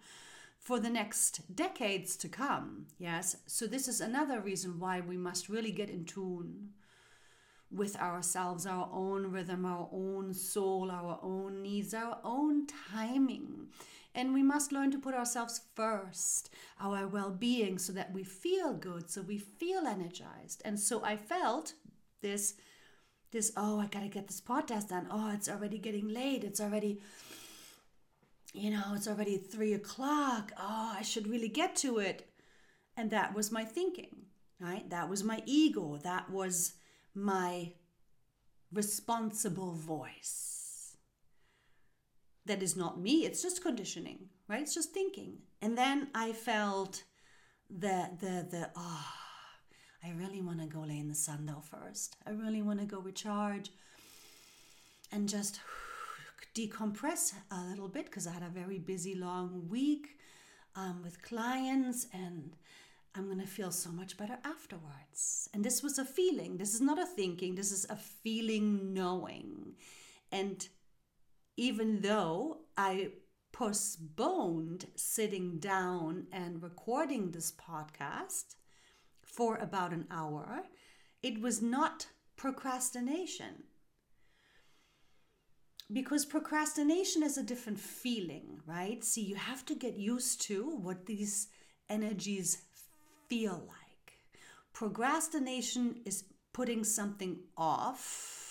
for 0.59 0.79
the 0.79 0.91
next 0.91 1.57
decades 1.57 2.15
to 2.17 2.29
come. 2.29 2.87
Yes. 2.99 3.37
So 3.47 3.67
this 3.67 3.89
is 3.89 4.01
another 4.01 4.41
reason 4.41 4.79
why 4.79 5.01
we 5.01 5.17
must 5.17 5.49
really 5.49 5.73
get 5.73 5.89
in 5.91 6.05
tune 6.05 6.71
with 7.71 7.97
ourselves, 7.97 8.67
our 8.67 8.89
own 8.93 9.33
rhythm, 9.33 9.65
our 9.65 9.89
own 9.93 10.35
soul, 10.35 10.91
our 10.91 11.19
own 11.23 11.63
needs, 11.63 11.95
our 11.95 12.19
own 12.23 12.67
timing. 12.67 13.69
And 14.15 14.35
we 14.35 14.43
must 14.43 14.73
learn 14.73 14.91
to 14.91 14.99
put 14.99 15.15
ourselves 15.15 15.63
first, 15.75 16.51
our 16.81 17.07
well 17.07 17.31
being, 17.31 17.79
so 17.79 17.93
that 17.95 18.13
we 18.13 18.25
feel 18.25 18.75
good, 18.75 19.11
so 19.11 19.23
we 19.23 19.39
feel 19.39 19.87
energized. 19.87 20.61
And 20.65 20.79
so 20.79 21.03
I 21.03 21.17
felt 21.17 21.73
this, 22.21 22.55
this, 23.31 23.53
oh, 23.57 23.81
I 23.81 23.87
gotta 23.87 24.09
get 24.09 24.27
this 24.27 24.41
podcast 24.41 24.89
done. 24.89 25.09
Oh, 25.11 25.33
it's 25.33 25.49
already 25.49 25.79
getting 25.79 26.09
late. 26.09 26.45
It's 26.45 26.61
already, 26.61 27.01
you 28.53 28.71
know, 28.71 28.93
it's 28.95 29.09
already 29.09 29.39
three 29.39 29.73
o'clock. 29.73 30.53
Oh, 30.59 30.95
I 30.99 31.03
should 31.03 31.27
really 31.27 31.49
get 31.49 31.75
to 31.77 31.99
it. 31.99 32.29
And 32.99 33.11
that 33.11 33.35
was 33.35 33.51
my 33.51 33.65
thinking, 33.65 34.27
right? 34.61 34.89
That 34.91 35.09
was 35.09 35.25
my 35.25 35.43
ego. 35.47 35.99
That 36.03 36.31
was 36.31 36.75
my 37.15 37.73
responsible 38.73 39.73
voice 39.73 40.52
that 42.47 42.63
is 42.63 42.77
not 42.77 43.01
me. 43.01 43.25
It's 43.25 43.43
just 43.43 43.63
conditioning 43.63 44.29
right? 44.53 44.61
It's 44.61 44.75
just 44.75 44.93
thinking. 44.93 45.39
And 45.61 45.79
then 45.79 46.09
i 46.15 46.33
felt 46.33 47.05
the 47.71 48.11
the 48.21 48.47
the 48.51 48.71
oh 48.77 49.07
i 50.05 50.11
really 50.11 50.43
want 50.43 50.61
to 50.61 50.67
go 50.67 50.81
lay 50.81 50.99
in 50.99 51.09
the 51.09 51.15
sun 51.15 51.47
though 51.47 51.63
first. 51.63 52.17
I 52.27 52.31
really 52.31 52.63
want 52.63 52.81
to 52.81 52.87
go 52.87 52.99
recharge 53.01 53.71
and 55.11 55.29
just 55.29 55.61
decompress 56.55 57.33
a 57.51 57.63
little 57.71 57.89
bit 57.89 58.07
because 58.07 58.27
i 58.27 58.33
had 58.33 58.43
a 58.43 58.59
very 58.61 58.79
busy 58.79 59.15
long 59.15 59.69
week 59.69 60.19
um, 60.77 61.01
with 61.03 61.23
clients 61.23 62.07
and 62.13 62.57
i'm 63.15 63.27
going 63.27 63.41
to 63.41 63.47
feel 63.47 63.71
so 63.71 63.91
much 63.91 64.17
better 64.19 64.39
afterwards. 64.45 65.49
And 65.55 65.65
this 65.65 65.83
was 65.83 65.99
a 65.99 66.05
feeling. 66.05 66.59
This 66.59 66.75
is 66.75 66.81
not 66.81 66.99
a 66.99 67.07
thinking. 67.07 67.55
This 67.55 67.73
is 67.73 67.87
a 67.89 67.97
feeling 67.97 68.93
knowing. 68.93 69.77
And 70.31 70.67
even 71.57 72.01
though 72.01 72.59
I 72.77 73.11
postponed 73.53 74.87
sitting 74.97 75.59
down 75.59 76.27
and 76.33 76.63
recording 76.63 77.31
this 77.31 77.53
podcast 77.53 78.57
for 79.23 79.57
about 79.57 79.93
an 79.93 80.07
hour, 80.11 80.63
it 81.23 81.41
was 81.41 81.61
not 81.61 82.07
procrastination. 82.37 83.65
Because 85.93 86.25
procrastination 86.25 87.23
is 87.23 87.37
a 87.37 87.43
different 87.43 87.79
feeling, 87.79 88.61
right? 88.67 89.05
See, 89.05 89.23
you 89.23 89.35
have 89.37 89.67
to 89.67 89.75
get 89.75 89.97
used 89.97 90.41
to 90.43 90.65
what 90.65 91.05
these 91.05 91.49
energies 91.91 92.63
feel 93.29 93.63
like. 93.69 94.15
Procrastination 94.73 96.01
is 96.07 96.25
putting 96.55 96.83
something 96.83 97.41
off 97.59 98.42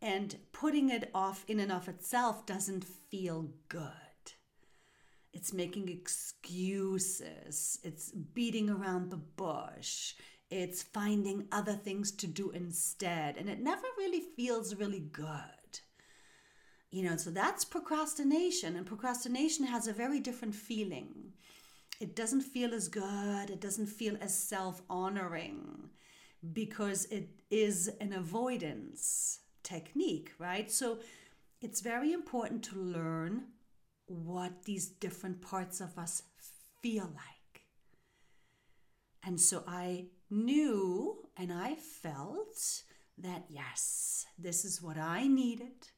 and 0.00 0.36
putting 0.52 0.90
it 0.90 1.10
off 1.14 1.44
in 1.48 1.60
and 1.60 1.72
of 1.72 1.88
itself 1.88 2.46
doesn't 2.46 2.84
feel 2.84 3.48
good. 3.68 3.92
It's 5.32 5.52
making 5.52 5.88
excuses, 5.88 7.78
it's 7.82 8.10
beating 8.10 8.70
around 8.70 9.10
the 9.10 9.16
bush, 9.16 10.14
it's 10.50 10.82
finding 10.82 11.46
other 11.52 11.74
things 11.74 12.10
to 12.12 12.26
do 12.26 12.50
instead, 12.50 13.36
and 13.36 13.48
it 13.48 13.60
never 13.60 13.86
really 13.98 14.20
feels 14.20 14.74
really 14.74 15.00
good. 15.00 15.80
You 16.90 17.02
know, 17.02 17.16
so 17.16 17.30
that's 17.30 17.64
procrastination, 17.64 18.76
and 18.76 18.86
procrastination 18.86 19.66
has 19.66 19.86
a 19.86 19.92
very 19.92 20.20
different 20.20 20.54
feeling. 20.54 21.32
It 22.00 22.14
doesn't 22.14 22.42
feel 22.42 22.72
as 22.72 22.88
good, 22.88 23.50
it 23.50 23.60
doesn't 23.60 23.88
feel 23.88 24.16
as 24.20 24.34
self 24.34 24.82
honoring 24.88 25.90
because 26.52 27.06
it 27.06 27.28
is 27.50 27.90
an 28.00 28.12
avoidance 28.12 29.40
technique, 29.66 30.32
right? 30.38 30.70
So 30.70 30.98
it's 31.60 31.80
very 31.80 32.12
important 32.12 32.62
to 32.64 32.78
learn 32.78 33.48
what 34.06 34.64
these 34.64 34.86
different 34.86 35.42
parts 35.42 35.80
of 35.80 35.98
us 35.98 36.22
feel 36.82 37.04
like. 37.04 37.62
And 39.24 39.40
so 39.40 39.64
I 39.66 40.06
knew 40.30 41.26
and 41.36 41.52
I 41.52 41.74
felt 41.74 42.84
that 43.18 43.44
yes, 43.50 44.26
this 44.38 44.64
is 44.64 44.80
what 44.80 44.96
I 44.96 45.26
needed. 45.26 45.88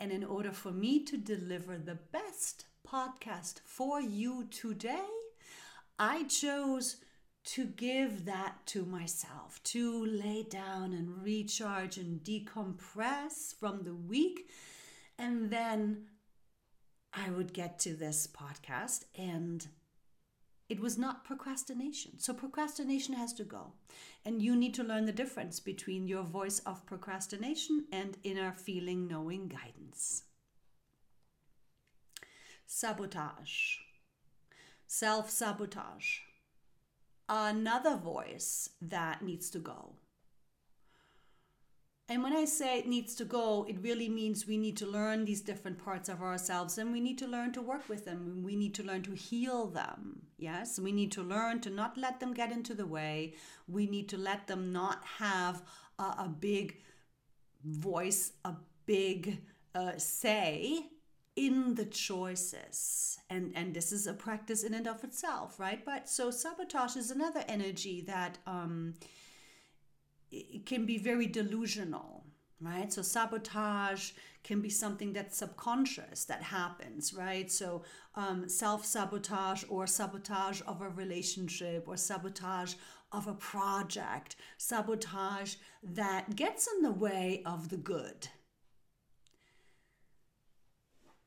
And 0.00 0.10
in 0.10 0.24
order 0.24 0.52
for 0.52 0.70
me 0.70 1.04
to 1.04 1.16
deliver 1.18 1.76
the 1.76 1.98
best 2.12 2.64
podcast 2.86 3.60
for 3.64 4.00
you 4.00 4.46
today, 4.50 5.08
I 5.98 6.24
chose 6.24 6.96
to 7.54 7.64
give 7.64 8.24
that 8.26 8.54
to 8.66 8.84
myself, 8.84 9.60
to 9.64 10.04
lay 10.06 10.42
down 10.42 10.92
and 10.92 11.22
recharge 11.22 11.96
and 11.96 12.22
decompress 12.22 13.54
from 13.58 13.82
the 13.84 13.94
week. 13.94 14.50
And 15.18 15.50
then 15.50 16.08
I 17.12 17.30
would 17.30 17.52
get 17.54 17.78
to 17.80 17.94
this 17.94 18.26
podcast 18.26 19.04
and 19.16 19.66
It 20.68 20.80
was 20.80 20.98
not 20.98 21.24
procrastination. 21.24 22.18
So 22.18 22.32
procrastination 22.34 23.14
has 23.14 23.32
to 23.34 23.44
go. 23.44 23.72
And 24.24 24.42
you 24.42 24.54
need 24.54 24.74
to 24.74 24.84
learn 24.84 25.06
the 25.06 25.12
difference 25.12 25.60
between 25.60 26.06
your 26.06 26.22
voice 26.22 26.58
of 26.60 26.84
procrastination 26.86 27.86
and 27.90 28.18
inner 28.22 28.52
feeling, 28.52 29.08
knowing 29.08 29.48
guidance. 29.48 30.24
Sabotage. 32.66 33.78
Self 34.86 35.30
sabotage. 35.30 36.20
Another 37.28 37.96
voice 37.96 38.70
that 38.80 39.22
needs 39.22 39.50
to 39.50 39.58
go. 39.58 39.96
And 42.10 42.22
when 42.22 42.32
I 42.32 42.46
say 42.46 42.78
it 42.78 42.88
needs 42.88 43.14
to 43.16 43.26
go, 43.26 43.66
it 43.68 43.82
really 43.82 44.08
means 44.08 44.46
we 44.46 44.56
need 44.56 44.78
to 44.78 44.86
learn 44.86 45.26
these 45.26 45.42
different 45.42 45.78
parts 45.78 46.08
of 46.08 46.22
ourselves 46.22 46.78
and 46.78 46.90
we 46.90 47.00
need 47.00 47.18
to 47.18 47.26
learn 47.26 47.52
to 47.52 47.60
work 47.60 47.86
with 47.86 48.06
them. 48.06 48.42
We 48.42 48.56
need 48.56 48.74
to 48.76 48.82
learn 48.82 49.02
to 49.02 49.12
heal 49.12 49.66
them. 49.66 50.22
Yes, 50.38 50.78
we 50.78 50.90
need 50.90 51.12
to 51.12 51.22
learn 51.22 51.60
to 51.60 51.70
not 51.70 51.98
let 51.98 52.18
them 52.18 52.32
get 52.32 52.50
into 52.50 52.72
the 52.72 52.86
way. 52.86 53.34
We 53.66 53.86
need 53.86 54.08
to 54.08 54.16
let 54.16 54.46
them 54.46 54.72
not 54.72 55.04
have 55.18 55.62
a, 55.98 56.02
a 56.02 56.34
big 56.40 56.78
voice, 57.62 58.32
a 58.42 58.54
big 58.86 59.42
uh, 59.74 59.98
say 59.98 60.86
in 61.38 61.74
the 61.76 61.84
choices. 61.84 63.18
And 63.30 63.52
and 63.54 63.74
this 63.74 63.92
is 63.92 64.06
a 64.06 64.12
practice 64.12 64.64
in 64.64 64.74
and 64.74 64.88
of 64.88 65.04
itself 65.04 65.60
right? 65.60 65.84
But 65.84 66.08
so 66.08 66.30
sabotage 66.30 66.96
is 66.96 67.10
another 67.10 67.44
energy 67.48 68.00
that 68.06 68.38
um 68.46 68.94
it 70.30 70.66
can 70.66 70.84
be 70.84 70.98
very 70.98 71.26
delusional 71.26 72.24
right? 72.60 72.92
So 72.92 73.02
sabotage 73.02 74.10
can 74.42 74.60
be 74.60 74.68
something 74.68 75.12
that's 75.12 75.36
subconscious 75.38 76.24
that 76.24 76.42
happens 76.42 77.14
right? 77.14 77.50
So 77.50 77.82
um, 78.16 78.48
self-sabotage 78.48 79.64
or 79.68 79.86
sabotage 79.86 80.60
of 80.66 80.82
a 80.82 80.88
relationship 80.88 81.86
or 81.86 81.96
sabotage 81.96 82.74
of 83.12 83.28
a 83.28 83.34
project 83.34 84.36
sabotage 84.56 85.54
that 85.82 86.34
gets 86.34 86.66
in 86.66 86.82
the 86.82 86.98
way 87.06 87.42
of 87.46 87.68
the 87.68 87.76
good 87.76 88.28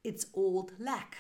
it's 0.04 0.26
old 0.34 0.72
lack 0.80 1.18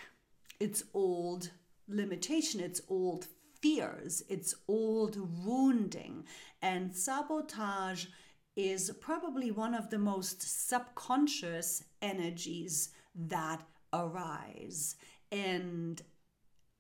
it's 0.60 0.84
old 0.94 1.52
limitation 1.88 2.60
it's 2.60 2.82
old 2.88 3.28
fears, 3.62 4.24
it's 4.28 4.56
old 4.68 5.18
wounding. 5.46 6.26
And 6.62 6.96
sabotage 6.96 8.08
is 8.56 8.92
probably 9.00 9.52
one 9.52 9.74
of 9.74 9.90
the 9.90 10.00
most 10.00 10.70
subconscious 10.70 11.84
energies 12.02 12.90
that 13.16 13.62
arise. 13.94 14.96
And 15.32 16.02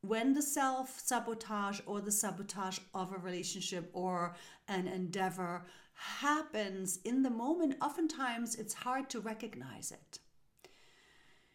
when 0.01 0.34
the 0.34 0.41
self 0.41 1.00
sabotage 1.00 1.79
or 1.86 2.01
the 2.01 2.12
sabotage 2.12 2.79
of 2.93 3.13
a 3.13 3.17
relationship 3.17 3.89
or 3.93 4.36
an 4.67 4.88
endeavor 4.88 5.63
happens 5.93 7.00
in 7.05 7.22
the 7.22 7.29
moment, 7.29 7.75
oftentimes 7.81 8.55
it's 8.55 8.74
hard 8.74 9.10
to 9.12 9.20
recognize 9.20 9.91
it. 9.91 10.20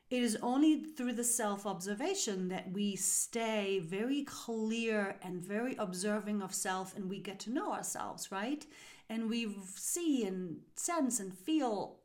It 0.09 0.23
is 0.23 0.39
only 0.41 0.77
through 0.77 1.15
the 1.15 1.25
self 1.25 1.67
observation 1.67 2.49
that 2.49 2.71
we 2.71 2.95
stay 2.95 3.81
very 3.81 4.23
clear 4.23 5.17
and 5.21 5.43
very 5.43 5.75
observing 5.77 6.43
of 6.43 6.55
self 6.55 6.97
and 6.97 7.11
we 7.11 7.19
get 7.19 7.41
to 7.41 7.53
know 7.53 7.73
ourselves, 7.73 8.31
right? 8.31 8.65
And 9.09 9.29
we 9.29 9.57
see 9.75 10.25
and 10.25 10.59
sense 10.77 11.19
and 11.19 11.35
feel 11.35 11.97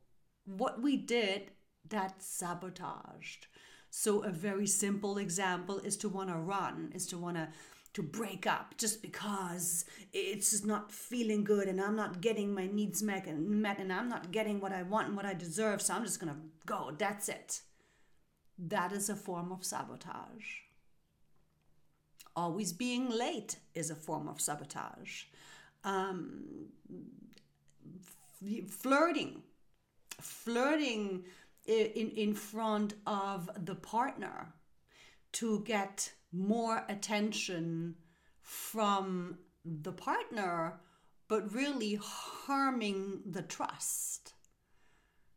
what 0.45 0.81
we 0.81 0.97
did 0.97 1.51
that 1.89 2.23
sabotaged. 2.23 3.45
So, 3.91 4.23
a 4.23 4.31
very 4.31 4.65
simple 4.65 5.19
example 5.19 5.77
is 5.79 5.95
to 5.97 6.09
want 6.09 6.29
to 6.29 6.37
run, 6.37 6.91
is 6.95 7.05
to 7.07 7.17
want 7.17 7.37
to 7.37 7.49
to 7.93 8.01
break 8.01 8.47
up 8.47 8.73
just 8.77 9.01
because 9.01 9.83
it's 10.13 10.63
not 10.63 10.93
feeling 10.93 11.43
good 11.43 11.67
and 11.67 11.81
I'm 11.81 11.97
not 11.97 12.21
getting 12.21 12.53
my 12.53 12.65
needs 12.65 13.03
met 13.03 13.27
and, 13.27 13.61
met 13.61 13.79
and 13.79 13.91
I'm 13.91 14.07
not 14.07 14.31
getting 14.31 14.61
what 14.61 14.71
I 14.71 14.83
want 14.83 15.09
and 15.09 15.17
what 15.17 15.25
I 15.25 15.33
deserve. 15.33 15.81
So 15.81 15.93
I'm 15.93 16.05
just 16.05 16.21
to 16.21 16.35
go. 16.65 16.95
That's 16.97 17.27
it 17.27 17.61
that 18.67 18.91
is 18.91 19.09
a 19.09 19.15
form 19.15 19.51
of 19.51 19.65
sabotage. 19.65 20.61
Always 22.35 22.71
being 22.71 23.09
late 23.09 23.57
is 23.73 23.89
a 23.89 23.95
form 23.95 24.27
of 24.27 24.39
sabotage. 24.39 25.23
Um, 25.83 26.67
flirting, 28.69 29.41
flirting 30.19 31.23
in, 31.65 32.11
in 32.11 32.33
front 32.35 32.93
of 33.07 33.49
the 33.65 33.75
partner 33.75 34.53
to 35.33 35.61
get 35.65 36.11
more 36.31 36.85
attention 36.87 37.95
from 38.41 39.37
the 39.65 39.91
partner, 39.91 40.79
but 41.27 41.53
really 41.53 41.99
harming 42.01 43.21
the 43.25 43.41
trust 43.41 44.33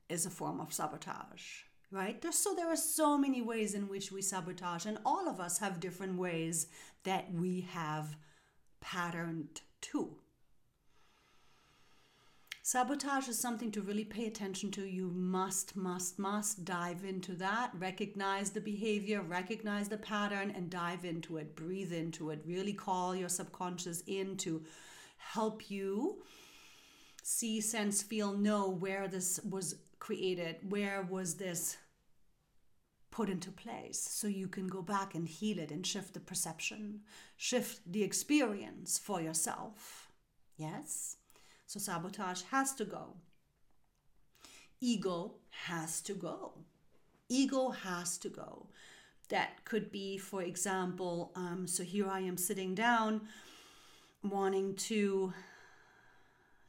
is 0.09 0.27
a 0.27 0.31
form 0.31 0.61
of 0.61 0.73
sabotage 0.73 1.64
right? 1.95 2.21
There's, 2.21 2.37
so 2.37 2.55
there 2.55 2.71
are 2.71 2.77
so 2.77 3.17
many 3.17 3.41
ways 3.41 3.75
in 3.75 3.89
which 3.89 4.11
we 4.11 4.21
sabotage, 4.21 4.85
and 4.85 4.99
all 5.07 5.29
of 5.29 5.39
us 5.39 5.59
have 5.59 5.79
different 5.79 6.19
ways 6.19 6.67
that 7.05 7.33
we 7.33 7.61
have 7.73 8.17
patterned 8.81 9.61
to. 9.83 10.11
Sabotage 12.63 13.29
is 13.29 13.39
something 13.39 13.71
to 13.73 13.83
really 13.83 14.05
pay 14.05 14.27
attention 14.27 14.71
to. 14.73 14.85
You 14.87 15.09
must, 15.15 15.77
must, 15.77 16.19
must 16.19 16.65
dive 16.65 17.05
into 17.05 17.35
that, 17.35 17.71
recognize 17.79 18.51
the 18.51 18.61
behavior, 18.61 19.21
recognize 19.21 19.89
the 19.89 19.99
pattern, 19.99 20.51
and 20.57 20.71
dive 20.71 21.05
into 21.05 21.37
it. 21.37 21.55
Breathe 21.55 21.93
into 21.93 22.31
it. 22.31 22.43
Really 22.47 22.73
call 22.73 23.15
your 23.15 23.29
subconscious 23.29 24.03
in 24.07 24.39
to 24.39 24.65
help 25.19 25.71
you 25.71 26.23
see, 27.23 27.61
sense, 27.61 28.03
feel, 28.03 28.33
know 28.33 28.69
where 28.69 29.09
this 29.09 29.41
was 29.49 29.77
created, 29.99 30.57
where 30.69 31.07
was 31.11 31.35
this 31.35 31.77
put 33.15 33.29
into 33.31 33.53
place 33.53 34.01
so 34.11 34.27
you 34.27 34.49
can 34.49 34.67
go 34.67 34.83
back 34.83 35.15
and 35.15 35.29
heal 35.29 35.61
it 35.61 35.71
and 35.71 35.87
shift 35.87 36.15
the 36.15 36.21
perception, 36.21 37.01
shift 37.37 37.81
the 37.87 38.03
experience 38.03 38.99
for 38.99 39.21
yourself. 39.21 40.09
Yes? 40.57 41.17
So 41.69 41.79
sabotage 41.79 42.43
has 42.51 42.75
to 42.75 42.85
go. 42.85 43.15
Ego 44.81 45.35
has 45.69 46.01
to 46.03 46.15
go. 46.15 46.55
Ego 47.29 47.71
has 47.71 48.19
to 48.19 48.29
go. 48.29 48.67
That 49.29 49.65
could 49.65 49.93
be, 49.93 50.19
for 50.19 50.43
example, 50.43 51.31
um, 51.37 51.69
so 51.69 51.85
here 51.85 52.09
I 52.09 52.19
am 52.21 52.37
sitting 52.37 52.75
down 52.75 53.21
wanting 54.25 54.75
to 54.91 55.33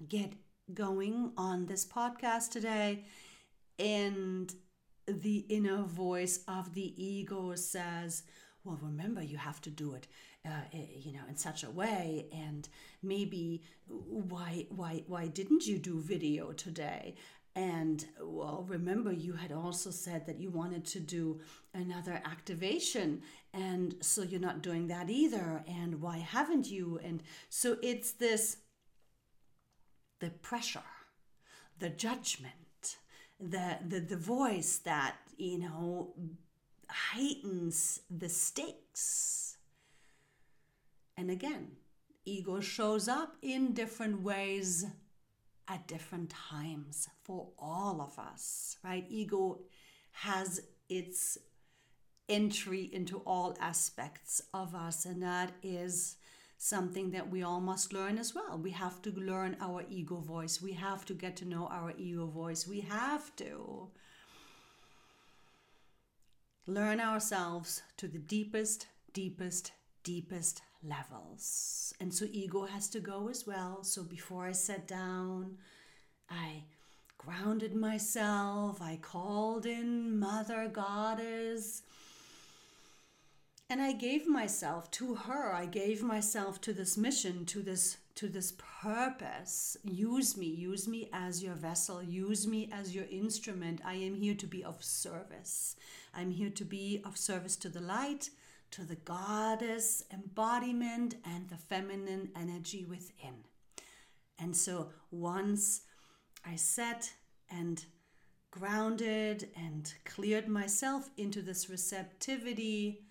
get 0.08 0.34
going 0.76 1.32
on 1.38 1.66
this 1.66 1.86
podcast 1.86 2.52
today 2.52 3.06
and 3.80 4.54
the 5.08 5.46
inner 5.50 5.84
voice 5.84 6.40
of 6.48 6.74
the 6.74 7.04
ego 7.04 7.56
says, 7.56 8.24
well, 8.64 8.80
remember, 8.82 9.22
you 9.22 9.38
have 9.38 9.62
to 9.62 9.70
do 9.70 9.94
it, 9.94 10.08
uh, 10.46 10.62
eh, 10.74 10.86
you 10.98 11.14
know, 11.14 11.22
in 11.30 11.38
such 11.38 11.64
a 11.64 11.70
way, 11.70 12.28
and 12.34 12.68
maybe 13.04 13.62
why, 13.88 14.66
why, 14.70 15.04
why 15.08 15.28
didn't 15.28 15.68
you 15.68 15.78
do 15.78 16.00
video 16.00 16.52
today? 16.52 17.16
And 17.56 18.06
well, 18.22 18.66
remember, 18.68 19.14
you 19.14 19.34
had 19.34 19.54
also 19.54 19.90
said 19.90 20.26
that 20.26 20.42
you 20.42 20.50
wanted 20.50 20.84
to 20.88 21.00
do 21.00 21.40
another 21.74 22.22
activation, 22.26 23.22
and 23.54 23.96
so 24.02 24.24
you're 24.24 24.42
not 24.42 24.62
doing 24.62 24.88
that 24.88 25.10
either. 25.10 25.64
And 25.66 26.02
why 26.02 26.18
haven't 26.18 26.70
you? 26.70 27.00
And 27.02 27.24
so 27.50 27.78
it's 27.82 28.12
this 28.12 28.58
the 30.20 30.32
pressure, 30.32 30.84
the 31.80 31.90
judgment 31.90 32.56
the 33.40 33.78
the 33.88 34.00
the 34.00 34.18
voice 34.18 34.78
that 34.80 35.16
you 35.38 35.60
know 35.60 36.14
heightens 36.90 38.02
the 38.10 38.30
stakes. 38.30 39.58
And 41.18 41.30
again 41.32 41.78
ego 42.26 42.60
shows 42.60 43.08
up 43.08 43.36
in 43.42 43.74
different 43.74 44.22
ways 44.22 44.86
at 45.68 45.88
different 45.88 46.32
times 46.32 47.08
for 47.24 47.50
all 47.58 48.02
of 48.02 48.18
us 48.20 48.78
right? 48.84 49.06
Ego 49.10 49.60
has 50.12 50.62
its 50.90 51.38
entry 52.28 52.90
into 52.92 53.20
all 53.20 53.56
aspects 53.60 54.42
of 54.54 54.74
us 54.74 55.06
and 55.06 55.22
that 55.22 55.52
is 55.62 56.18
something 56.58 57.12
that 57.12 57.30
we 57.30 57.44
all 57.44 57.62
must 57.62 57.94
learn 57.94 58.18
as 58.18 58.34
well. 58.34 58.58
We 58.58 58.72
have 58.72 59.02
to 59.04 59.12
learn 59.12 59.58
our 59.60 59.84
ego 59.90 60.18
voice. 60.18 60.62
We 60.62 60.74
have 60.74 61.06
to 61.06 61.14
get 61.14 61.36
to 61.38 61.46
know 61.46 61.68
our 61.68 61.94
ego 61.98 62.28
voice. 62.28 62.68
We 62.68 62.82
have 62.82 63.36
to 63.38 63.90
learn 66.68 67.00
ourselves 67.00 67.84
to 67.98 68.08
the 68.08 68.20
deepest, 68.20 68.88
deepest, 69.14 69.72
deepest 70.04 70.62
levels. 70.84 71.94
And 72.00 72.14
so 72.14 72.26
ego 72.32 72.66
has 72.66 72.88
to 72.90 73.00
go 73.00 73.30
as 73.30 73.46
well. 73.46 73.84
So 73.84 74.04
before 74.04 74.46
I 74.46 74.52
sat 74.52 74.88
down, 74.88 75.58
I 76.30 76.64
grounded 77.18 77.76
myself, 77.76 78.82
I 78.82 78.98
called 79.02 79.66
in 79.66 80.20
Mother 80.20 80.68
Goddess 80.68 81.84
and 83.70 83.82
I 83.82 83.94
gave 83.94 84.28
myself 84.28 84.92
to 84.92 85.16
her. 85.16 85.54
I 85.54 85.66
gave 85.66 86.04
myself 86.04 86.62
to 86.62 86.74
this 86.74 86.98
mission, 86.98 87.46
to 87.48 87.62
this 87.62 87.98
to 88.16 88.30
this 88.30 88.54
purpose. 88.82 89.76
Use 89.84 90.38
me, 90.38 90.46
use 90.46 90.88
me 90.88 91.10
as 91.12 91.44
your 91.44 91.56
vessel, 91.56 92.02
use 92.02 92.48
me 92.48 92.70
as 92.72 92.96
your 92.96 93.06
instrument. 93.12 93.82
I 93.84 93.96
am 93.96 94.16
here 94.16 94.36
to 94.36 94.48
be 94.48 94.64
of 94.64 94.82
service. 94.82 95.76
I'm 96.14 96.32
here 96.32 96.52
to 96.52 96.64
be 96.64 97.02
of 97.04 97.18
service 97.18 97.58
to 97.58 97.70
the 97.70 97.82
light, 97.82 98.30
to 98.72 98.84
the 98.84 98.96
goddess 98.96 100.04
embodiment 100.14 101.16
and 101.26 101.50
the 101.50 101.58
feminine 101.58 102.30
energy 102.38 102.86
within. 102.86 103.44
And 104.40 104.56
so 104.56 104.92
once 105.12 105.82
I 106.46 106.56
sat 106.56 107.12
and 107.50 107.84
grounded 108.50 109.50
and 109.58 109.94
cleared 110.06 110.48
myself 110.48 111.10
into 111.18 111.42
this 111.42 111.70
receptivity, 111.70 113.02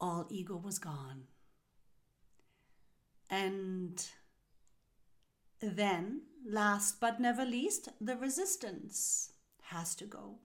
all 0.00 0.26
ego 0.30 0.56
was 0.56 0.78
gone. 0.78 1.24
And 3.28 4.04
then, 5.60 6.22
last 6.44 7.00
but 7.00 7.20
never 7.20 7.44
least, 7.44 7.88
the 8.00 8.16
resistance 8.16 9.32
has 9.62 9.94
to 9.96 10.04
go. 10.04 10.38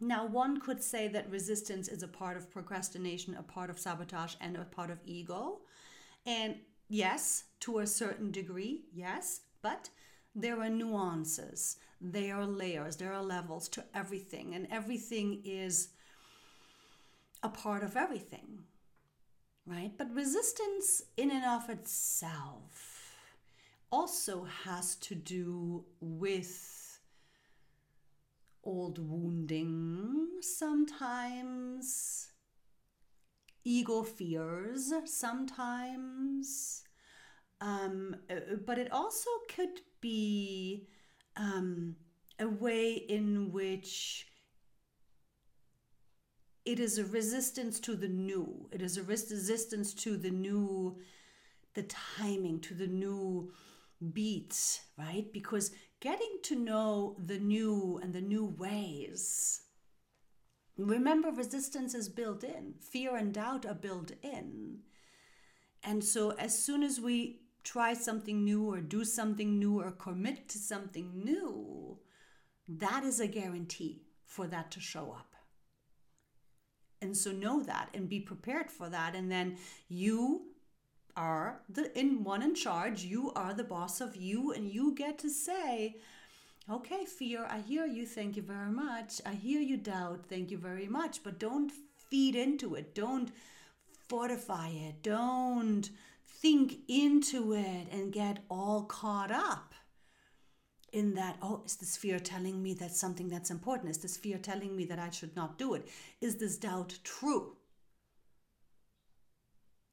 Now, 0.00 0.26
one 0.26 0.60
could 0.60 0.82
say 0.82 1.08
that 1.08 1.30
resistance 1.30 1.86
is 1.86 2.02
a 2.02 2.08
part 2.08 2.36
of 2.36 2.50
procrastination, 2.50 3.34
a 3.34 3.42
part 3.42 3.68
of 3.68 3.78
sabotage, 3.78 4.34
and 4.40 4.56
a 4.56 4.64
part 4.64 4.90
of 4.90 4.98
ego. 5.04 5.60
And 6.24 6.56
yes, 6.88 7.44
to 7.60 7.80
a 7.80 7.86
certain 7.86 8.30
degree, 8.30 8.84
yes, 8.92 9.42
but 9.62 9.90
there 10.34 10.60
are 10.60 10.70
nuances, 10.70 11.76
there 12.00 12.36
are 12.36 12.46
layers, 12.46 12.96
there 12.96 13.12
are 13.12 13.22
levels 13.22 13.68
to 13.70 13.84
everything, 13.94 14.54
and 14.54 14.66
everything 14.70 15.42
is 15.44 15.90
a 17.42 17.48
part 17.48 17.82
of 17.82 17.96
everything, 17.96 18.64
right? 19.66 19.92
But 19.96 20.14
resistance, 20.14 21.02
in 21.16 21.30
and 21.30 21.44
of 21.44 21.70
itself, 21.70 23.16
also 23.90 24.44
has 24.64 24.96
to 24.96 25.14
do 25.14 25.84
with 26.00 26.98
old 28.62 28.98
wounding 28.98 30.28
sometimes, 30.40 32.28
ego 33.64 34.02
fears 34.02 34.92
sometimes. 35.06 36.82
Um, 37.60 38.16
but 38.64 38.78
it 38.78 38.90
also 38.90 39.30
could 39.54 39.80
be 40.00 40.88
um, 41.36 41.96
a 42.38 42.48
way 42.48 42.92
in 42.92 43.52
which 43.52 44.29
it 46.70 46.78
is 46.78 46.98
a 46.98 47.04
resistance 47.04 47.80
to 47.80 47.96
the 47.96 48.06
new. 48.06 48.68
It 48.70 48.80
is 48.80 48.96
a 48.96 49.02
resistance 49.02 49.92
to 49.94 50.16
the 50.16 50.30
new, 50.30 50.98
the 51.74 51.82
timing, 51.82 52.60
to 52.60 52.74
the 52.74 52.86
new 52.86 53.52
beats, 54.12 54.80
right? 54.96 55.32
Because 55.32 55.72
getting 55.98 56.38
to 56.44 56.54
know 56.54 57.16
the 57.18 57.40
new 57.40 57.98
and 58.00 58.12
the 58.12 58.20
new 58.20 58.44
ways. 58.44 59.62
Remember, 60.78 61.32
resistance 61.32 61.92
is 61.92 62.08
built 62.08 62.44
in, 62.44 62.74
fear 62.80 63.16
and 63.16 63.34
doubt 63.34 63.66
are 63.66 63.74
built 63.74 64.12
in. 64.22 64.78
And 65.82 66.04
so, 66.04 66.30
as 66.30 66.56
soon 66.56 66.84
as 66.84 67.00
we 67.00 67.40
try 67.64 67.94
something 67.94 68.44
new 68.44 68.70
or 68.72 68.80
do 68.80 69.04
something 69.04 69.58
new 69.58 69.80
or 69.80 69.90
commit 69.90 70.48
to 70.50 70.58
something 70.58 71.10
new, 71.24 71.98
that 72.68 73.02
is 73.02 73.18
a 73.18 73.26
guarantee 73.26 74.04
for 74.24 74.46
that 74.46 74.70
to 74.70 74.80
show 74.80 75.10
up. 75.10 75.29
And 77.02 77.16
so 77.16 77.32
know 77.32 77.62
that 77.62 77.88
and 77.94 78.08
be 78.08 78.20
prepared 78.20 78.70
for 78.70 78.88
that. 78.88 79.14
And 79.14 79.30
then 79.30 79.56
you 79.88 80.42
are 81.16 81.60
the 81.68 81.98
in 81.98 82.24
one 82.24 82.42
in 82.42 82.54
charge. 82.54 83.02
You 83.02 83.32
are 83.34 83.54
the 83.54 83.64
boss 83.64 84.00
of 84.00 84.16
you, 84.16 84.52
and 84.52 84.70
you 84.70 84.94
get 84.94 85.18
to 85.18 85.30
say, 85.30 85.96
Okay, 86.68 87.04
fear, 87.04 87.46
I 87.48 87.60
hear 87.60 87.84
you. 87.86 88.06
Thank 88.06 88.36
you 88.36 88.42
very 88.42 88.70
much. 88.70 89.20
I 89.26 89.32
hear 89.32 89.60
you, 89.60 89.76
doubt. 89.76 90.26
Thank 90.28 90.50
you 90.50 90.58
very 90.58 90.86
much. 90.86 91.22
But 91.24 91.38
don't 91.38 91.72
feed 92.10 92.36
into 92.36 92.74
it. 92.74 92.94
Don't 92.94 93.30
fortify 94.08 94.68
it. 94.68 95.02
Don't 95.02 95.90
think 96.26 96.78
into 96.88 97.54
it 97.54 97.88
and 97.90 98.12
get 98.12 98.38
all 98.48 98.84
caught 98.84 99.30
up 99.30 99.69
in 100.92 101.14
that, 101.14 101.36
oh, 101.42 101.62
is 101.64 101.76
this 101.76 101.96
fear 101.96 102.18
telling 102.18 102.62
me 102.62 102.74
that 102.74 102.94
something 102.94 103.28
that's 103.28 103.50
important? 103.50 103.90
Is 103.90 103.98
this 103.98 104.16
fear 104.16 104.38
telling 104.38 104.76
me 104.76 104.84
that 104.86 104.98
I 104.98 105.10
should 105.10 105.36
not 105.36 105.58
do 105.58 105.74
it? 105.74 105.86
Is 106.20 106.36
this 106.36 106.56
doubt 106.56 106.98
true? 107.04 107.56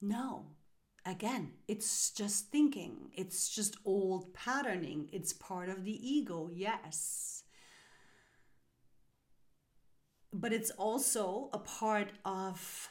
No. 0.02 0.48
Again, 1.06 1.54
it's 1.68 2.12
just 2.12 2.52
thinking, 2.52 3.12
it's 3.16 3.50
just 3.50 3.78
old 3.86 4.34
patterning, 4.34 5.08
it's 5.14 5.32
part 5.32 5.70
of 5.70 5.86
the 5.86 6.10
ego, 6.10 6.50
yes. 6.54 7.44
But 10.34 10.52
it's 10.52 10.72
also 10.72 11.50
a 11.54 11.60
part 11.60 12.10
of 12.26 12.90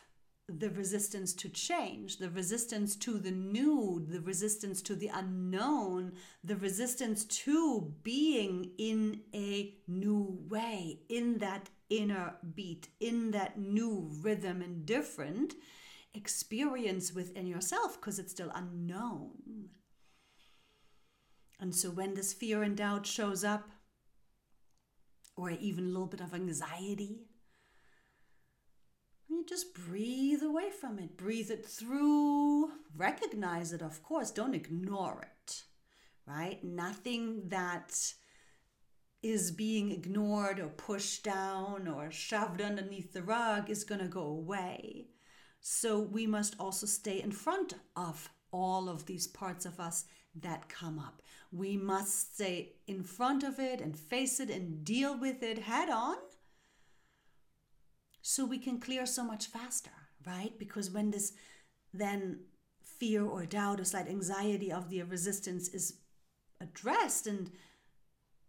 the 0.49 0.71
resistance 0.71 1.33
to 1.33 1.49
change, 1.49 2.19
the 2.19 2.31
resistance 2.31 2.95
to 2.95 3.19
the 3.19 3.33
new, 3.33 4.07
the 4.09 4.21
resistance 4.21 4.81
to 4.83 4.95
the 4.95 5.11
unknown, 5.13 6.13
the 6.45 6.57
resistance 6.57 7.25
to 7.25 7.93
being 8.05 8.71
in 8.79 9.23
a 9.35 9.75
new 9.89 10.39
way, 10.49 11.01
in 11.09 11.39
that 11.39 11.69
inner 11.91 12.35
beat, 12.55 12.89
in 13.01 13.33
that 13.33 13.59
new 13.59 14.09
rhythm 14.23 14.63
and 14.63 14.87
different 14.87 15.55
experience 16.15 17.13
within 17.13 17.47
yourself 17.47 18.01
because 18.01 18.19
it's 18.19 18.33
still 18.33 18.53
unknown. 18.55 19.71
And 21.59 21.75
so 21.75 21.91
when 21.91 22.15
this 22.15 22.33
fear 22.33 22.63
and 22.63 22.77
doubt 22.77 23.07
shows 23.07 23.43
up, 23.43 23.69
or 25.37 25.51
even 25.51 25.85
a 25.85 25.89
little 25.89 26.07
bit 26.07 26.21
of 26.21 26.33
anxiety, 26.33 27.27
just 29.47 29.75
breathe 29.75 30.43
away 30.43 30.71
from 30.71 30.99
it. 30.99 31.17
Breathe 31.17 31.51
it 31.51 31.65
through. 31.67 32.71
Recognize 32.97 33.73
it, 33.73 33.83
of 33.83 34.03
course. 34.03 34.31
Don't 34.31 34.55
ignore 34.55 35.23
it, 35.23 35.63
right? 36.27 36.63
Nothing 36.65 37.49
that 37.49 38.15
is 39.23 39.51
being 39.51 39.91
ignored 39.91 40.61
or 40.61 40.69
pushed 40.69 41.25
down 41.25 41.89
or 41.89 42.11
shoved 42.11 42.61
underneath 42.61 43.13
the 43.13 43.23
rug 43.23 43.71
is 43.71 43.85
going 43.85 44.01
to 44.01 44.09
go 44.09 44.23
away. 44.23 45.09
So 45.61 45.99
we 45.99 46.27
must 46.27 46.55
also 46.61 46.87
stay 46.87 47.21
in 47.21 47.33
front 47.33 47.75
of 47.97 48.29
all 48.53 48.89
of 48.89 49.07
these 49.07 49.27
parts 49.27 49.67
of 49.67 49.81
us 49.81 50.05
that 50.41 50.69
come 50.69 50.99
up. 50.99 51.23
We 51.51 51.77
must 51.77 52.35
stay 52.35 52.75
in 52.87 53.03
front 53.03 53.43
of 53.43 53.59
it 53.59 53.81
and 53.81 53.97
face 53.97 54.39
it 54.39 54.51
and 54.51 54.85
deal 54.85 55.19
with 55.19 55.43
it 55.43 55.59
head 55.59 55.89
on 55.89 56.17
so 58.29 58.45
we 58.45 58.59
can 58.59 58.81
clear 58.81 59.07
so 59.07 59.23
much 59.23 59.47
faster, 59.47 59.93
right? 60.27 60.59
Because 60.59 60.91
when 60.91 61.13
this 61.13 61.33
then 61.95 62.41
fear 62.83 63.25
or 63.25 63.47
doubt 63.47 63.79
or 63.79 63.85
slight 63.85 64.09
anxiety 64.09 64.73
of 64.73 64.91
the 64.91 65.01
resistance 65.05 65.69
is 65.69 66.01
addressed 66.61 67.29
and 67.29 67.53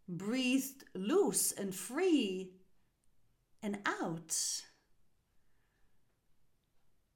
breathed 0.09 0.83
loose 0.95 1.51
and 1.51 1.75
free 1.75 2.53
and 3.61 3.77
out, 3.85 4.35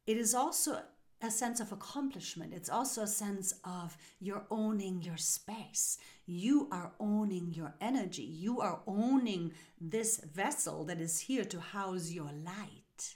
it 0.05 0.17
is 0.17 0.35
also 0.35 0.83
a 1.21 1.31
sense 1.31 1.59
of 1.59 1.71
accomplishment. 1.71 2.53
It's 2.53 2.69
also 2.69 3.03
a 3.03 3.07
sense 3.07 3.53
of 3.63 3.97
you're 4.19 4.45
owning 4.49 5.01
your 5.01 5.17
space. 5.17 5.97
You 6.25 6.67
are 6.71 6.93
owning 6.99 7.53
your 7.53 7.75
energy. 7.79 8.23
You 8.23 8.61
are 8.61 8.81
owning 8.87 9.53
this 9.79 10.17
vessel 10.33 10.85
that 10.85 10.99
is 10.99 11.19
here 11.19 11.45
to 11.45 11.59
house 11.59 12.11
your 12.11 12.31
light. 12.43 13.15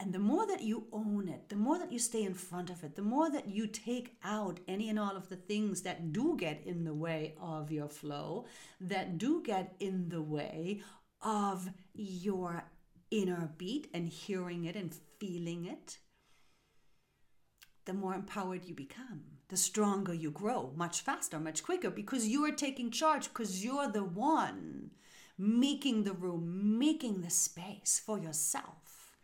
And 0.00 0.12
the 0.12 0.18
more 0.18 0.46
that 0.46 0.62
you 0.62 0.86
own 0.92 1.28
it, 1.28 1.48
the 1.48 1.56
more 1.56 1.78
that 1.78 1.92
you 1.92 1.98
stay 1.98 2.24
in 2.24 2.34
front 2.34 2.68
of 2.68 2.82
it, 2.82 2.96
the 2.96 3.02
more 3.02 3.30
that 3.30 3.48
you 3.48 3.66
take 3.66 4.16
out 4.24 4.58
any 4.66 4.88
and 4.88 4.98
all 4.98 5.16
of 5.16 5.28
the 5.28 5.36
things 5.36 5.82
that 5.82 6.12
do 6.12 6.36
get 6.36 6.62
in 6.66 6.84
the 6.84 6.94
way 6.94 7.34
of 7.40 7.70
your 7.70 7.88
flow, 7.88 8.46
that 8.80 9.18
do 9.18 9.42
get 9.42 9.76
in 9.78 10.08
the 10.08 10.22
way 10.22 10.82
of 11.22 11.68
your 11.94 12.64
inner 13.10 13.50
beat 13.56 13.88
and 13.94 14.08
hearing 14.08 14.64
it 14.64 14.74
and 14.74 14.94
feeling 15.20 15.64
it 15.64 15.98
the 17.84 17.94
more 17.94 18.14
empowered 18.14 18.64
you 18.64 18.74
become, 18.74 19.22
the 19.48 19.56
stronger 19.56 20.14
you 20.14 20.30
grow, 20.30 20.72
much 20.76 21.02
faster, 21.02 21.38
much 21.38 21.62
quicker, 21.62 21.90
because 21.90 22.28
you 22.28 22.44
are 22.44 22.52
taking 22.52 22.90
charge, 22.90 23.28
because 23.28 23.64
you're 23.64 23.90
the 23.90 24.04
one 24.04 24.90
making 25.36 26.04
the 26.04 26.12
room, 26.12 26.78
making 26.78 27.22
the 27.22 27.30
space 27.30 28.00
for 28.04 28.18
yourself. 28.18 29.16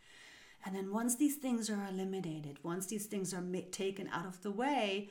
And 0.64 0.74
then 0.74 0.92
once 0.92 1.16
these 1.16 1.36
things 1.36 1.70
are 1.70 1.86
eliminated, 1.88 2.58
once 2.62 2.86
these 2.86 3.06
things 3.06 3.32
are 3.32 3.40
ma- 3.40 3.60
taken 3.70 4.08
out 4.08 4.26
of 4.26 4.42
the 4.42 4.50
way, 4.50 5.08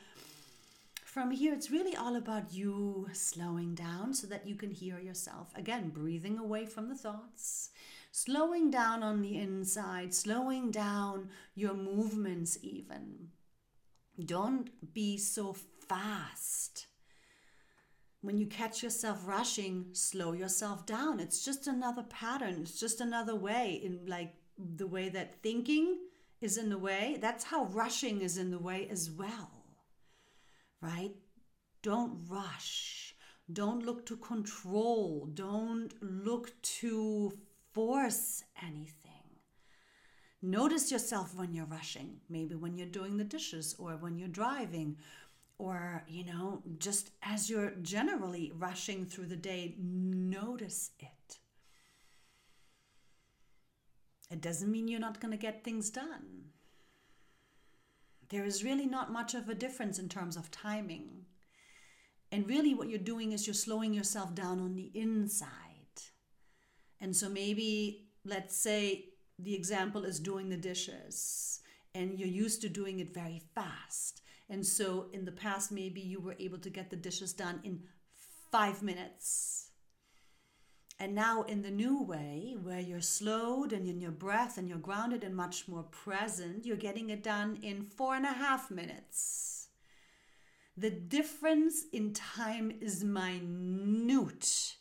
from 1.03 1.31
here, 1.31 1.55
it's 1.55 1.71
really 1.71 1.95
all 1.95 2.15
about 2.15 2.53
you 2.53 3.07
slowing 3.13 3.73
down 3.73 4.13
so 4.13 4.27
that 4.27 4.47
you 4.47 4.53
can 4.53 4.69
hear 4.69 4.99
yourself. 4.99 5.51
Again, 5.55 5.89
breathing 5.89 6.37
away 6.37 6.67
from 6.67 6.87
the 6.87 6.95
thoughts, 6.95 7.71
slowing 8.11 8.69
down 8.69 9.01
on 9.01 9.21
the 9.21 9.37
inside, 9.37 10.13
slowing 10.13 10.69
down 10.69 11.29
your 11.55 11.73
movements, 11.73 12.59
even. 12.61 13.29
Don't 14.25 14.93
be 14.93 15.17
so 15.17 15.55
fast. 15.87 16.87
When 18.21 18.37
you 18.37 18.47
catch 18.47 18.83
yourself 18.83 19.25
rushing, 19.25 19.87
slow 19.93 20.33
yourself 20.33 20.85
down. 20.85 21.19
It's 21.19 21.43
just 21.43 21.67
another 21.67 22.03
pattern. 22.03 22.59
It's 22.61 22.79
just 22.79 22.99
another 22.99 23.35
way 23.35 23.79
in 23.83 24.01
like 24.07 24.33
the 24.57 24.87
way 24.87 25.07
that 25.09 25.41
thinking 25.41 25.97
is 26.41 26.57
in 26.57 26.69
the 26.69 26.77
way. 26.77 27.17
That's 27.21 27.45
how 27.45 27.65
rushing 27.65 28.21
is 28.21 28.37
in 28.37 28.51
the 28.51 28.59
way 28.59 28.87
as 28.91 29.09
well. 29.09 29.51
Right? 30.81 31.15
Don't 31.81 32.19
rush. 32.29 33.15
Don't 33.51 33.85
look 33.85 34.05
to 34.07 34.17
control. 34.17 35.29
Don't 35.33 35.93
look 36.01 36.61
to 36.61 37.31
force 37.71 38.43
anything. 38.61 38.98
Notice 40.41 40.91
yourself 40.91 41.35
when 41.35 41.53
you're 41.53 41.65
rushing, 41.65 42.21
maybe 42.29 42.55
when 42.55 42.77
you're 42.77 42.87
doing 42.87 43.17
the 43.17 43.25
dishes 43.25 43.75
or 43.77 43.97
when 43.97 44.17
you're 44.17 44.29
driving 44.29 44.97
or, 45.57 46.03
you 46.07 46.23
know, 46.23 46.63
just 46.77 47.11
as 47.21 47.49
you're 47.49 47.71
generally 47.81 48.53
rushing 48.57 49.05
through 49.05 49.25
the 49.25 49.35
day, 49.35 49.75
notice 49.77 50.91
it. 50.99 51.39
It 54.31 54.41
doesn't 54.41 54.71
mean 54.71 54.87
you're 54.87 55.01
not 55.01 55.19
going 55.19 55.31
to 55.31 55.37
get 55.37 55.63
things 55.63 55.89
done. 55.89 56.45
There 58.29 58.45
is 58.45 58.63
really 58.63 58.85
not 58.85 59.11
much 59.11 59.33
of 59.33 59.49
a 59.49 59.55
difference 59.55 59.99
in 59.99 60.07
terms 60.07 60.37
of 60.37 60.51
timing. 60.51 61.25
And 62.31 62.47
really, 62.47 62.75
what 62.75 62.89
you're 62.89 62.99
doing 62.99 63.31
is 63.31 63.47
you're 63.47 63.55
slowing 63.55 63.91
yourself 63.91 64.35
down 64.35 64.59
on 64.59 64.75
the 64.75 64.91
inside. 64.93 65.49
And 67.01 67.15
so, 67.15 67.27
maybe, 67.27 68.05
let's 68.23 68.55
say 68.55 69.08
the 69.41 69.55
example 69.55 70.03
is 70.03 70.19
doing 70.19 70.49
the 70.49 70.57
dishes, 70.57 71.61
and 71.95 72.19
you're 72.19 72.27
used 72.27 72.61
to 72.61 72.69
doing 72.69 72.99
it 72.99 73.13
very 73.13 73.41
fast. 73.55 74.21
And 74.49 74.65
so, 74.65 75.07
in 75.13 75.25
the 75.25 75.31
past, 75.31 75.71
maybe 75.71 76.01
you 76.01 76.19
were 76.19 76.35
able 76.39 76.57
to 76.59 76.69
get 76.69 76.89
the 76.89 76.95
dishes 76.95 77.33
done 77.33 77.59
in 77.63 77.83
five 78.51 78.81
minutes. 78.81 79.69
And 80.99 81.15
now, 81.15 81.43
in 81.43 81.61
the 81.61 81.71
new 81.71 82.01
way, 82.03 82.57
where 82.61 82.79
you're 82.79 82.99
slowed 82.99 83.71
and 83.71 83.87
in 83.87 84.01
your 84.01 84.11
breath 84.11 84.57
and 84.57 84.67
you're 84.67 84.77
grounded 84.77 85.23
and 85.23 85.35
much 85.35 85.67
more 85.67 85.83
present, 85.83 86.65
you're 86.65 86.75
getting 86.75 87.09
it 87.09 87.23
done 87.23 87.59
in 87.61 87.83
four 87.83 88.15
and 88.15 88.25
a 88.25 88.33
half 88.33 88.69
minutes. 88.69 89.67
The 90.75 90.89
difference 90.89 91.85
in 91.93 92.13
time 92.13 92.71
is 92.81 93.03
minute. 93.03 94.75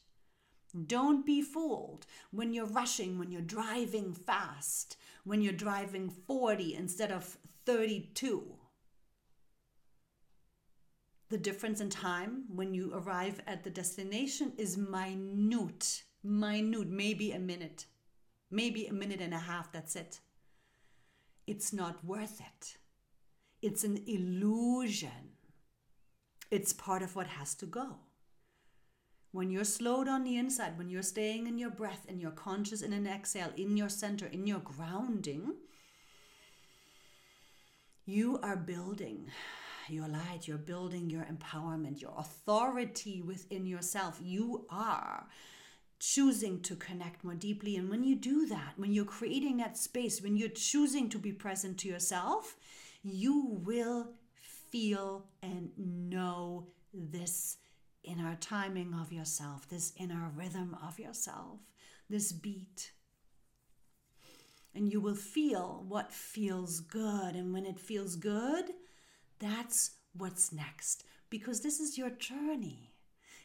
Don't 0.87 1.25
be 1.25 1.41
fooled 1.41 2.07
when 2.31 2.53
you're 2.53 2.67
rushing, 2.67 3.19
when 3.19 3.31
you're 3.31 3.41
driving 3.41 4.13
fast, 4.13 4.97
when 5.25 5.41
you're 5.41 5.53
driving 5.53 6.11
40 6.11 6.75
instead 6.75 7.11
of 7.11 7.39
32. 7.65 8.55
The 11.31 11.39
difference 11.39 11.81
in 11.81 11.91
time 11.91 12.45
when 12.55 12.75
you 12.75 12.93
arrive 12.95 13.41
at 13.47 13.65
the 13.65 13.71
destination 13.71 14.53
is 14.57 14.77
minute, 14.77 16.03
minute, 16.23 16.89
maybe 16.89 17.33
a 17.33 17.39
minute, 17.39 17.87
maybe 18.51 18.87
a 18.87 18.93
minute 18.93 19.21
and 19.21 19.35
a 19.35 19.39
half, 19.39 19.73
that's 19.73 19.97
it. 19.97 20.21
It's 21.47 21.73
not 21.73 22.05
worth 22.05 22.41
it. 22.41 22.77
It's 23.63 23.85
an 23.85 24.03
illusion. 24.07 25.37
It's 26.51 26.73
part 26.73 27.03
of 27.03 27.17
what 27.17 27.27
has 27.27 27.55
to 27.57 27.67
go. 27.67 27.97
When 29.33 29.51
you're 29.51 29.65
slowed 29.65 30.09
on 30.09 30.25
the 30.25 30.37
inside, 30.37 30.79
when 30.79 30.89
you're 30.89 31.03
staying 31.03 31.47
in 31.47 31.59
your 31.59 31.71
breath 31.71 32.07
and 32.09 32.21
you're 32.21 32.31
conscious 32.31 32.81
in 32.81 32.93
an 32.93 33.07
exhale, 33.07 33.53
in 33.57 33.77
your 33.77 33.91
center, 33.91 34.27
in 34.27 34.47
your 34.47 34.61
grounding, 34.61 35.55
you 38.07 38.39
are 38.43 38.57
building 38.57 39.31
your 39.89 40.09
light, 40.09 40.47
you're 40.47 40.57
building 40.57 41.11
your 41.11 41.25
empowerment, 41.25 42.01
your 42.01 42.15
authority 42.17 43.23
within 43.23 43.67
yourself. 43.67 44.19
You 44.23 44.67
are 44.71 45.27
choosing 45.99 46.61
to 46.63 46.77
connect 46.77 47.25
more 47.25 47.35
deeply. 47.35 47.77
And 47.77 47.91
when 47.91 48.05
you 48.05 48.17
do 48.17 48.47
that, 48.47 48.75
when 48.77 48.93
you're 48.93 49.05
creating 49.05 49.59
that 49.59 49.77
space, 49.77 50.23
when 50.23 50.37
you're 50.37 50.49
choosing 50.49 51.09
to 51.11 51.19
be 51.19 51.33
present 51.33 51.79
to 51.79 51.89
yourself, 51.89 52.57
you 53.03 53.61
will 53.63 54.13
feel 54.71 55.27
and 55.43 55.71
know 55.77 56.67
this 56.93 57.57
inner 58.05 58.37
timing 58.41 58.95
of 58.95 59.13
yourself, 59.13 59.69
this 59.69 59.93
inner 59.97 60.31
rhythm 60.35 60.77
of 60.87 60.99
yourself, 60.99 61.61
this 62.09 62.33
beat. 62.33 62.93
And 64.75 64.93
you 64.93 65.01
will 65.01 65.15
feel 65.15 65.85
what 65.89 66.13
feels 66.13 66.81
good. 66.81 67.35
And 67.35 67.53
when 67.53 67.67
it 67.67 67.81
feels 67.81 68.17
good, 68.17 68.67
that's 69.39 69.93
what's 70.17 70.53
next. 70.53 71.05
Because 71.31 71.61
this 71.61 71.81
is 71.81 71.99
your 71.99 72.11
journey. 72.11 72.93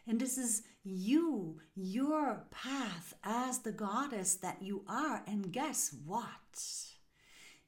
And 0.05 0.19
this 0.19 0.37
is 0.37 0.63
you, 0.83 1.59
your 1.75 2.45
path 2.51 3.13
as 3.23 3.59
the 3.59 3.71
goddess 3.71 4.35
that 4.35 4.61
you 4.61 4.83
are. 4.87 5.23
And 5.25 5.51
guess 5.51 5.95
what? 6.05 6.29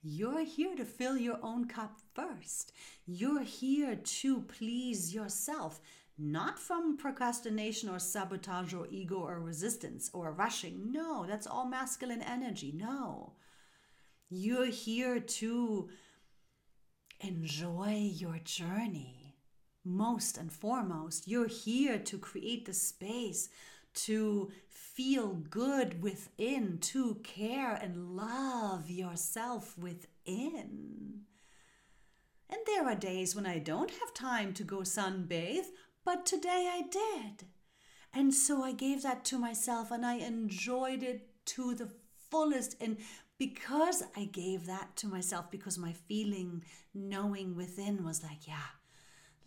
You're 0.03 0.43
here 0.43 0.75
to 0.75 0.85
fill 0.85 1.17
your 1.17 1.39
own 1.41 1.65
cup 1.65 1.97
first. 2.13 2.73
You're 3.07 3.41
here 3.41 3.95
to 3.95 4.41
please 4.41 5.15
yourself, 5.15 5.79
not 6.17 6.59
from 6.59 6.97
procrastination 6.97 7.89
or 7.89 7.99
sabotage 7.99 8.73
or 8.73 8.87
ego 8.89 9.15
or 9.15 9.39
resistance 9.39 10.09
or 10.13 10.31
rushing. 10.31 10.91
No, 10.91 11.25
that's 11.27 11.47
all 11.47 11.67
masculine 11.67 12.21
energy. 12.21 12.71
No. 12.73 13.33
You're 14.29 14.67
here 14.67 15.19
to 15.19 15.89
enjoy 17.19 18.11
your 18.13 18.39
journey. 18.43 19.35
Most 19.83 20.37
and 20.37 20.51
foremost, 20.51 21.27
you're 21.27 21.47
here 21.47 21.99
to 21.99 22.17
create 22.17 22.65
the 22.65 22.73
space 22.73 23.49
to 23.95 24.51
feel 24.67 25.33
good 25.49 26.01
within, 26.01 26.77
to 26.79 27.15
care 27.23 27.73
and 27.75 28.15
love 28.15 28.89
yourself 28.89 29.77
within. 29.77 31.21
And 32.49 32.59
there 32.65 32.87
are 32.87 32.95
days 32.95 33.35
when 33.35 33.45
I 33.45 33.59
don't 33.59 33.89
have 33.89 34.13
time 34.13 34.53
to 34.53 34.63
go 34.63 34.79
sunbathe, 34.79 35.65
but 36.05 36.25
today 36.25 36.69
I 36.71 36.83
did. 36.89 37.47
And 38.13 38.33
so 38.33 38.63
I 38.63 38.71
gave 38.71 39.01
that 39.01 39.25
to 39.25 39.37
myself 39.37 39.91
and 39.91 40.05
I 40.05 40.15
enjoyed 40.15 41.03
it 41.03 41.27
to 41.47 41.75
the 41.75 41.89
fullest. 42.29 42.77
And 42.79 42.97
because 43.37 44.03
I 44.15 44.25
gave 44.25 44.67
that 44.67 44.95
to 44.97 45.07
myself, 45.07 45.51
because 45.51 45.77
my 45.77 45.91
feeling, 45.91 46.63
knowing 46.93 47.55
within 47.55 48.05
was 48.05 48.23
like, 48.23 48.47
yeah, 48.47 48.71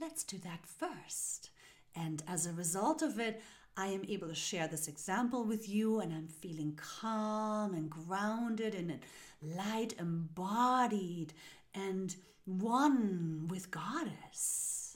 let's 0.00 0.24
do 0.24 0.36
that 0.38 0.66
first. 0.66 1.50
And 1.96 2.22
as 2.28 2.44
a 2.44 2.52
result 2.52 3.00
of 3.00 3.18
it, 3.18 3.40
I 3.76 3.86
am 3.86 4.04
able 4.08 4.28
to 4.28 4.34
share 4.34 4.66
this 4.66 4.88
example 4.88 5.44
with 5.44 5.68
you, 5.68 6.00
and 6.00 6.12
I'm 6.12 6.26
feeling 6.26 6.76
calm 6.76 7.74
and 7.74 7.88
grounded 7.88 8.74
and 8.74 8.98
light 9.40 9.94
embodied 10.00 11.32
and 11.74 12.14
one 12.44 13.46
with 13.48 13.70
Goddess. 13.70 14.87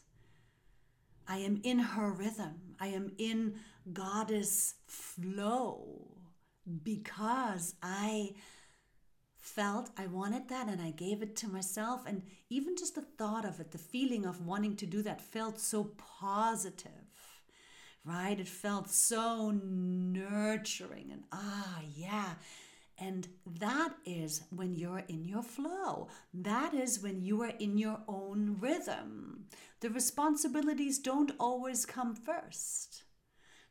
I 1.28 1.38
am 1.38 1.60
in 1.62 1.78
her 1.78 2.10
rhythm. 2.12 2.76
I 2.80 2.88
am 2.88 3.12
in 3.18 3.54
Goddess 3.92 4.74
flow 4.86 6.08
because 6.82 7.74
I 7.82 8.34
felt 9.38 9.90
I 9.98 10.06
wanted 10.06 10.48
that 10.48 10.68
and 10.68 10.80
I 10.80 10.90
gave 10.90 11.22
it 11.22 11.34
to 11.36 11.48
myself. 11.48 12.02
And 12.06 12.22
even 12.48 12.76
just 12.76 12.94
the 12.94 13.02
thought 13.02 13.44
of 13.44 13.60
it, 13.60 13.72
the 13.72 13.78
feeling 13.78 14.24
of 14.24 14.46
wanting 14.46 14.76
to 14.76 14.86
do 14.86 15.02
that 15.02 15.20
felt 15.20 15.58
so 15.58 15.92
positive 16.20 16.90
right? 18.04 18.38
It 18.38 18.48
felt 18.48 18.90
so 18.90 19.50
nurturing 19.50 21.10
and 21.12 21.22
ah, 21.32 21.80
yeah. 21.94 22.34
And 22.98 23.28
that 23.58 23.94
is 24.04 24.42
when 24.50 24.76
you're 24.76 25.04
in 25.08 25.24
your 25.24 25.42
flow. 25.42 26.08
That 26.32 26.74
is 26.74 27.00
when 27.00 27.22
you 27.22 27.42
are 27.42 27.52
in 27.58 27.78
your 27.78 28.00
own 28.06 28.58
rhythm. 28.60 29.46
The 29.82 29.90
responsibilities 29.90 31.00
don't 31.00 31.32
always 31.40 31.84
come 31.84 32.14
first. 32.14 33.02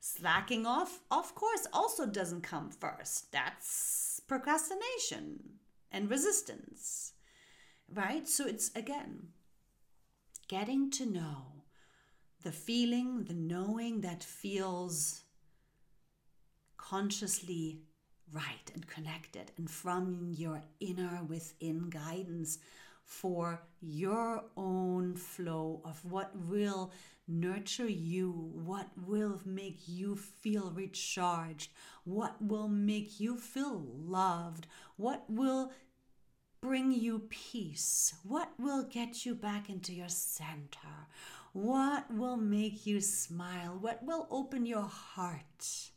Slacking 0.01 0.65
off, 0.65 0.99
of 1.09 1.33
course, 1.35 1.67
also 1.71 2.05
doesn't 2.05 2.41
come 2.41 2.69
first. 2.69 3.31
That's 3.31 4.19
procrastination 4.27 5.59
and 5.89 6.09
resistance, 6.09 7.13
right? 7.93 8.27
So 8.27 8.45
it's 8.45 8.71
again 8.75 9.29
getting 10.49 10.91
to 10.91 11.05
know 11.05 11.63
the 12.43 12.51
feeling, 12.51 13.23
the 13.23 13.33
knowing 13.33 14.01
that 14.01 14.21
feels 14.21 15.21
consciously 16.75 17.83
right 18.33 18.69
and 18.73 18.85
connected 18.85 19.53
and 19.57 19.71
from 19.71 20.33
your 20.35 20.61
inner 20.81 21.23
within 21.23 21.89
guidance 21.89 22.57
for 23.11 23.61
your 23.81 24.41
own 24.55 25.13
flow 25.15 25.81
of 25.83 26.03
what 26.05 26.31
will 26.47 26.91
nurture 27.27 27.89
you, 27.89 28.31
what 28.31 28.87
will 29.05 29.41
make 29.45 29.79
you 29.85 30.15
feel 30.15 30.71
recharged, 30.73 31.71
what 32.05 32.41
will 32.41 32.69
make 32.69 33.19
you 33.19 33.37
feel 33.37 33.85
loved, 33.85 34.65
what 34.95 35.25
will 35.29 35.73
bring 36.61 36.93
you 36.93 37.19
peace, 37.29 38.13
what 38.23 38.49
will 38.57 38.83
get 38.83 39.25
you 39.25 39.35
back 39.35 39.69
into 39.69 39.91
your 39.91 40.09
center, 40.09 41.07
what 41.51 42.09
will 42.13 42.37
make 42.37 42.85
you 42.85 43.01
smile, 43.01 43.77
what 43.81 44.01
will 44.03 44.25
open 44.31 44.65
your 44.65 44.87
heart, 44.87 45.91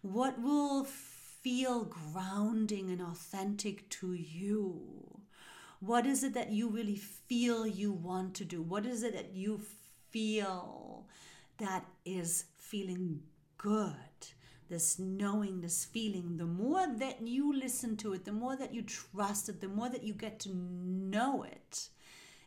what 0.00 0.40
will 0.40 0.84
feel 0.84 1.84
grounding 1.84 2.90
and 2.90 3.02
authentic 3.02 3.88
to 3.90 4.14
you. 4.14 5.13
What 5.86 6.06
is 6.06 6.24
it 6.24 6.32
that 6.34 6.50
you 6.50 6.68
really 6.68 6.96
feel 6.96 7.66
you 7.66 7.92
want 7.92 8.34
to 8.36 8.44
do? 8.44 8.62
What 8.62 8.86
is 8.86 9.02
it 9.02 9.12
that 9.14 9.34
you 9.34 9.60
feel 10.10 11.06
that 11.58 11.84
is 12.06 12.44
feeling 12.56 13.20
good? 13.58 13.94
This 14.70 14.98
knowing, 14.98 15.60
this 15.60 15.84
feeling, 15.84 16.38
the 16.38 16.46
more 16.46 16.86
that 16.86 17.20
you 17.26 17.52
listen 17.52 17.98
to 17.98 18.14
it, 18.14 18.24
the 18.24 18.32
more 18.32 18.56
that 18.56 18.72
you 18.72 18.80
trust 18.80 19.50
it, 19.50 19.60
the 19.60 19.68
more 19.68 19.90
that 19.90 20.02
you 20.02 20.14
get 20.14 20.40
to 20.40 20.54
know 20.54 21.42
it. 21.42 21.90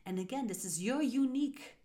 And 0.03 0.17
again, 0.17 0.47
this 0.47 0.65
is 0.65 0.81
your 0.81 1.03
unique 1.03 1.75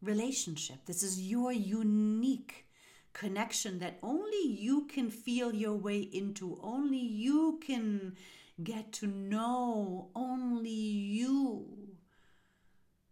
relationship. 0.00 0.86
This 0.86 1.02
is 1.02 1.20
your 1.20 1.52
unique 1.52 2.64
connection 3.12 3.80
that 3.80 3.98
only 4.02 4.46
you 4.46 4.86
can 4.86 5.10
feel 5.10 5.54
your 5.54 5.74
way 5.74 6.00
into, 6.00 6.58
only 6.62 6.98
you 6.98 7.60
can 7.62 8.16
get 8.64 8.92
to 8.94 9.06
know, 9.06 10.10
only 10.14 10.70
you 10.70 11.66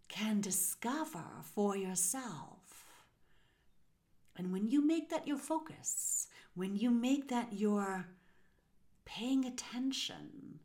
can 0.09 0.41
discover 0.41 1.25
for 1.43 1.77
yourself. 1.77 2.85
And 4.37 4.53
when 4.53 4.69
you 4.69 4.87
make 4.87 5.11
that 5.11 5.27
your 5.27 5.39
focus, 5.39 6.29
when 6.55 6.77
you 6.77 6.91
make 6.91 7.29
that 7.29 7.53
your 7.53 8.07
paying 9.05 9.45
attention 9.45 10.61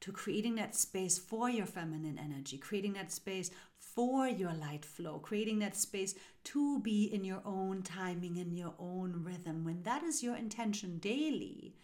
to 0.00 0.12
creating 0.12 0.54
that 0.54 0.74
space 0.74 1.18
for 1.18 1.50
your 1.50 1.66
feminine 1.66 2.18
energy, 2.18 2.56
creating 2.56 2.94
that 2.94 3.12
space 3.12 3.50
for 3.78 4.26
your 4.26 4.52
light 4.54 4.84
flow, 4.84 5.18
creating 5.18 5.58
that 5.58 5.76
space 5.76 6.14
to 6.44 6.80
be 6.80 7.04
in 7.04 7.24
your 7.24 7.42
own 7.44 7.82
timing, 7.82 8.36
in 8.36 8.56
your 8.56 8.74
own 8.78 9.22
rhythm, 9.24 9.64
when 9.64 9.82
that 9.82 10.02
is 10.02 10.22
your 10.22 10.36
intention 10.36 10.98
daily, 10.98 11.74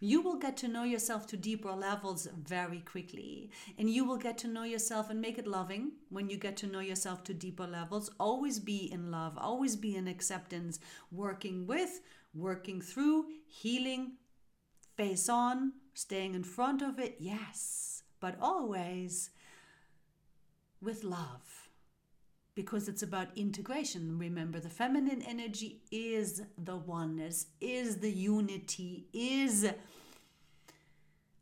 you 0.00 0.20
will 0.20 0.36
get 0.36 0.56
to 0.58 0.68
know 0.68 0.84
yourself 0.84 1.26
to 1.28 1.36
deeper 1.36 1.72
levels 1.72 2.28
very 2.42 2.80
quickly. 2.80 3.50
And 3.78 3.90
you 3.90 4.04
will 4.04 4.16
get 4.16 4.38
to 4.38 4.48
know 4.48 4.62
yourself 4.62 5.10
and 5.10 5.20
make 5.20 5.38
it 5.38 5.46
loving 5.46 5.92
when 6.10 6.30
you 6.30 6.36
get 6.36 6.56
to 6.58 6.66
know 6.66 6.80
yourself 6.80 7.24
to 7.24 7.34
deeper 7.34 7.66
levels. 7.66 8.10
Always 8.20 8.58
be 8.60 8.90
in 8.92 9.10
love, 9.10 9.36
always 9.36 9.76
be 9.76 9.96
in 9.96 10.06
acceptance, 10.06 10.78
working 11.10 11.66
with, 11.66 12.00
working 12.34 12.80
through, 12.80 13.26
healing, 13.46 14.12
face 14.96 15.28
on, 15.28 15.72
staying 15.94 16.34
in 16.34 16.44
front 16.44 16.82
of 16.82 16.98
it, 16.98 17.16
yes, 17.18 18.02
but 18.20 18.36
always 18.40 19.30
with 20.80 21.02
love 21.02 21.67
because 22.58 22.88
it's 22.88 23.04
about 23.04 23.28
integration. 23.36 24.18
Remember, 24.18 24.58
the 24.58 24.68
feminine 24.68 25.22
energy 25.22 25.80
is 25.92 26.42
the 26.64 26.74
oneness, 26.76 27.46
is 27.60 27.98
the 27.98 28.10
unity, 28.10 29.06
is 29.12 29.64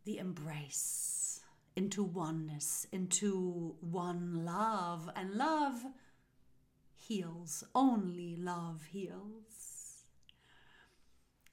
the 0.05 0.18
embrace 0.18 1.40
into 1.74 2.05
oneness, 2.05 2.87
into 2.92 3.76
one 3.81 4.44
love. 4.44 5.09
And 5.16 5.33
love 5.33 5.87
heals, 6.94 7.64
only 7.74 8.37
love 8.37 8.85
heals. 8.90 10.05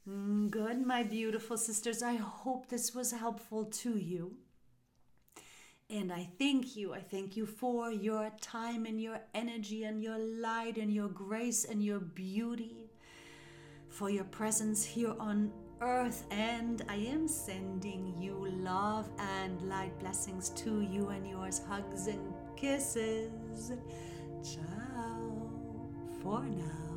Mm, 0.05 0.51
good, 0.51 0.85
my 0.85 1.03
beautiful 1.03 1.55
sisters. 1.55 2.03
I 2.03 2.15
hope 2.15 2.67
this 2.67 2.93
was 2.93 3.11
helpful 3.13 3.63
to 3.63 3.97
you. 3.97 4.39
And 5.93 6.11
I 6.11 6.27
thank 6.39 6.75
you. 6.75 6.91
I 6.95 7.01
thank 7.01 7.37
you 7.37 7.45
for 7.45 7.91
your 7.91 8.31
time 8.41 8.87
and 8.87 8.99
your 8.99 9.19
energy 9.35 9.83
and 9.83 10.01
your 10.01 10.17
light 10.17 10.77
and 10.77 10.91
your 10.91 11.07
grace 11.07 11.65
and 11.65 11.83
your 11.85 11.99
beauty, 11.99 12.89
for 13.89 14.09
your 14.09 14.23
presence 14.23 14.83
here 14.83 15.13
on 15.19 15.51
earth. 15.81 16.25
And 16.31 16.83
I 16.89 16.95
am 16.95 17.27
sending 17.27 18.15
you 18.17 18.47
love 18.49 19.07
and 19.19 19.61
light 19.69 19.97
blessings 19.99 20.49
to 20.61 20.81
you 20.81 21.09
and 21.09 21.29
yours. 21.29 21.61
Hugs 21.69 22.07
and 22.07 22.33
kisses. 22.55 23.71
Ciao 24.43 25.51
for 26.23 26.41
now. 26.41 26.92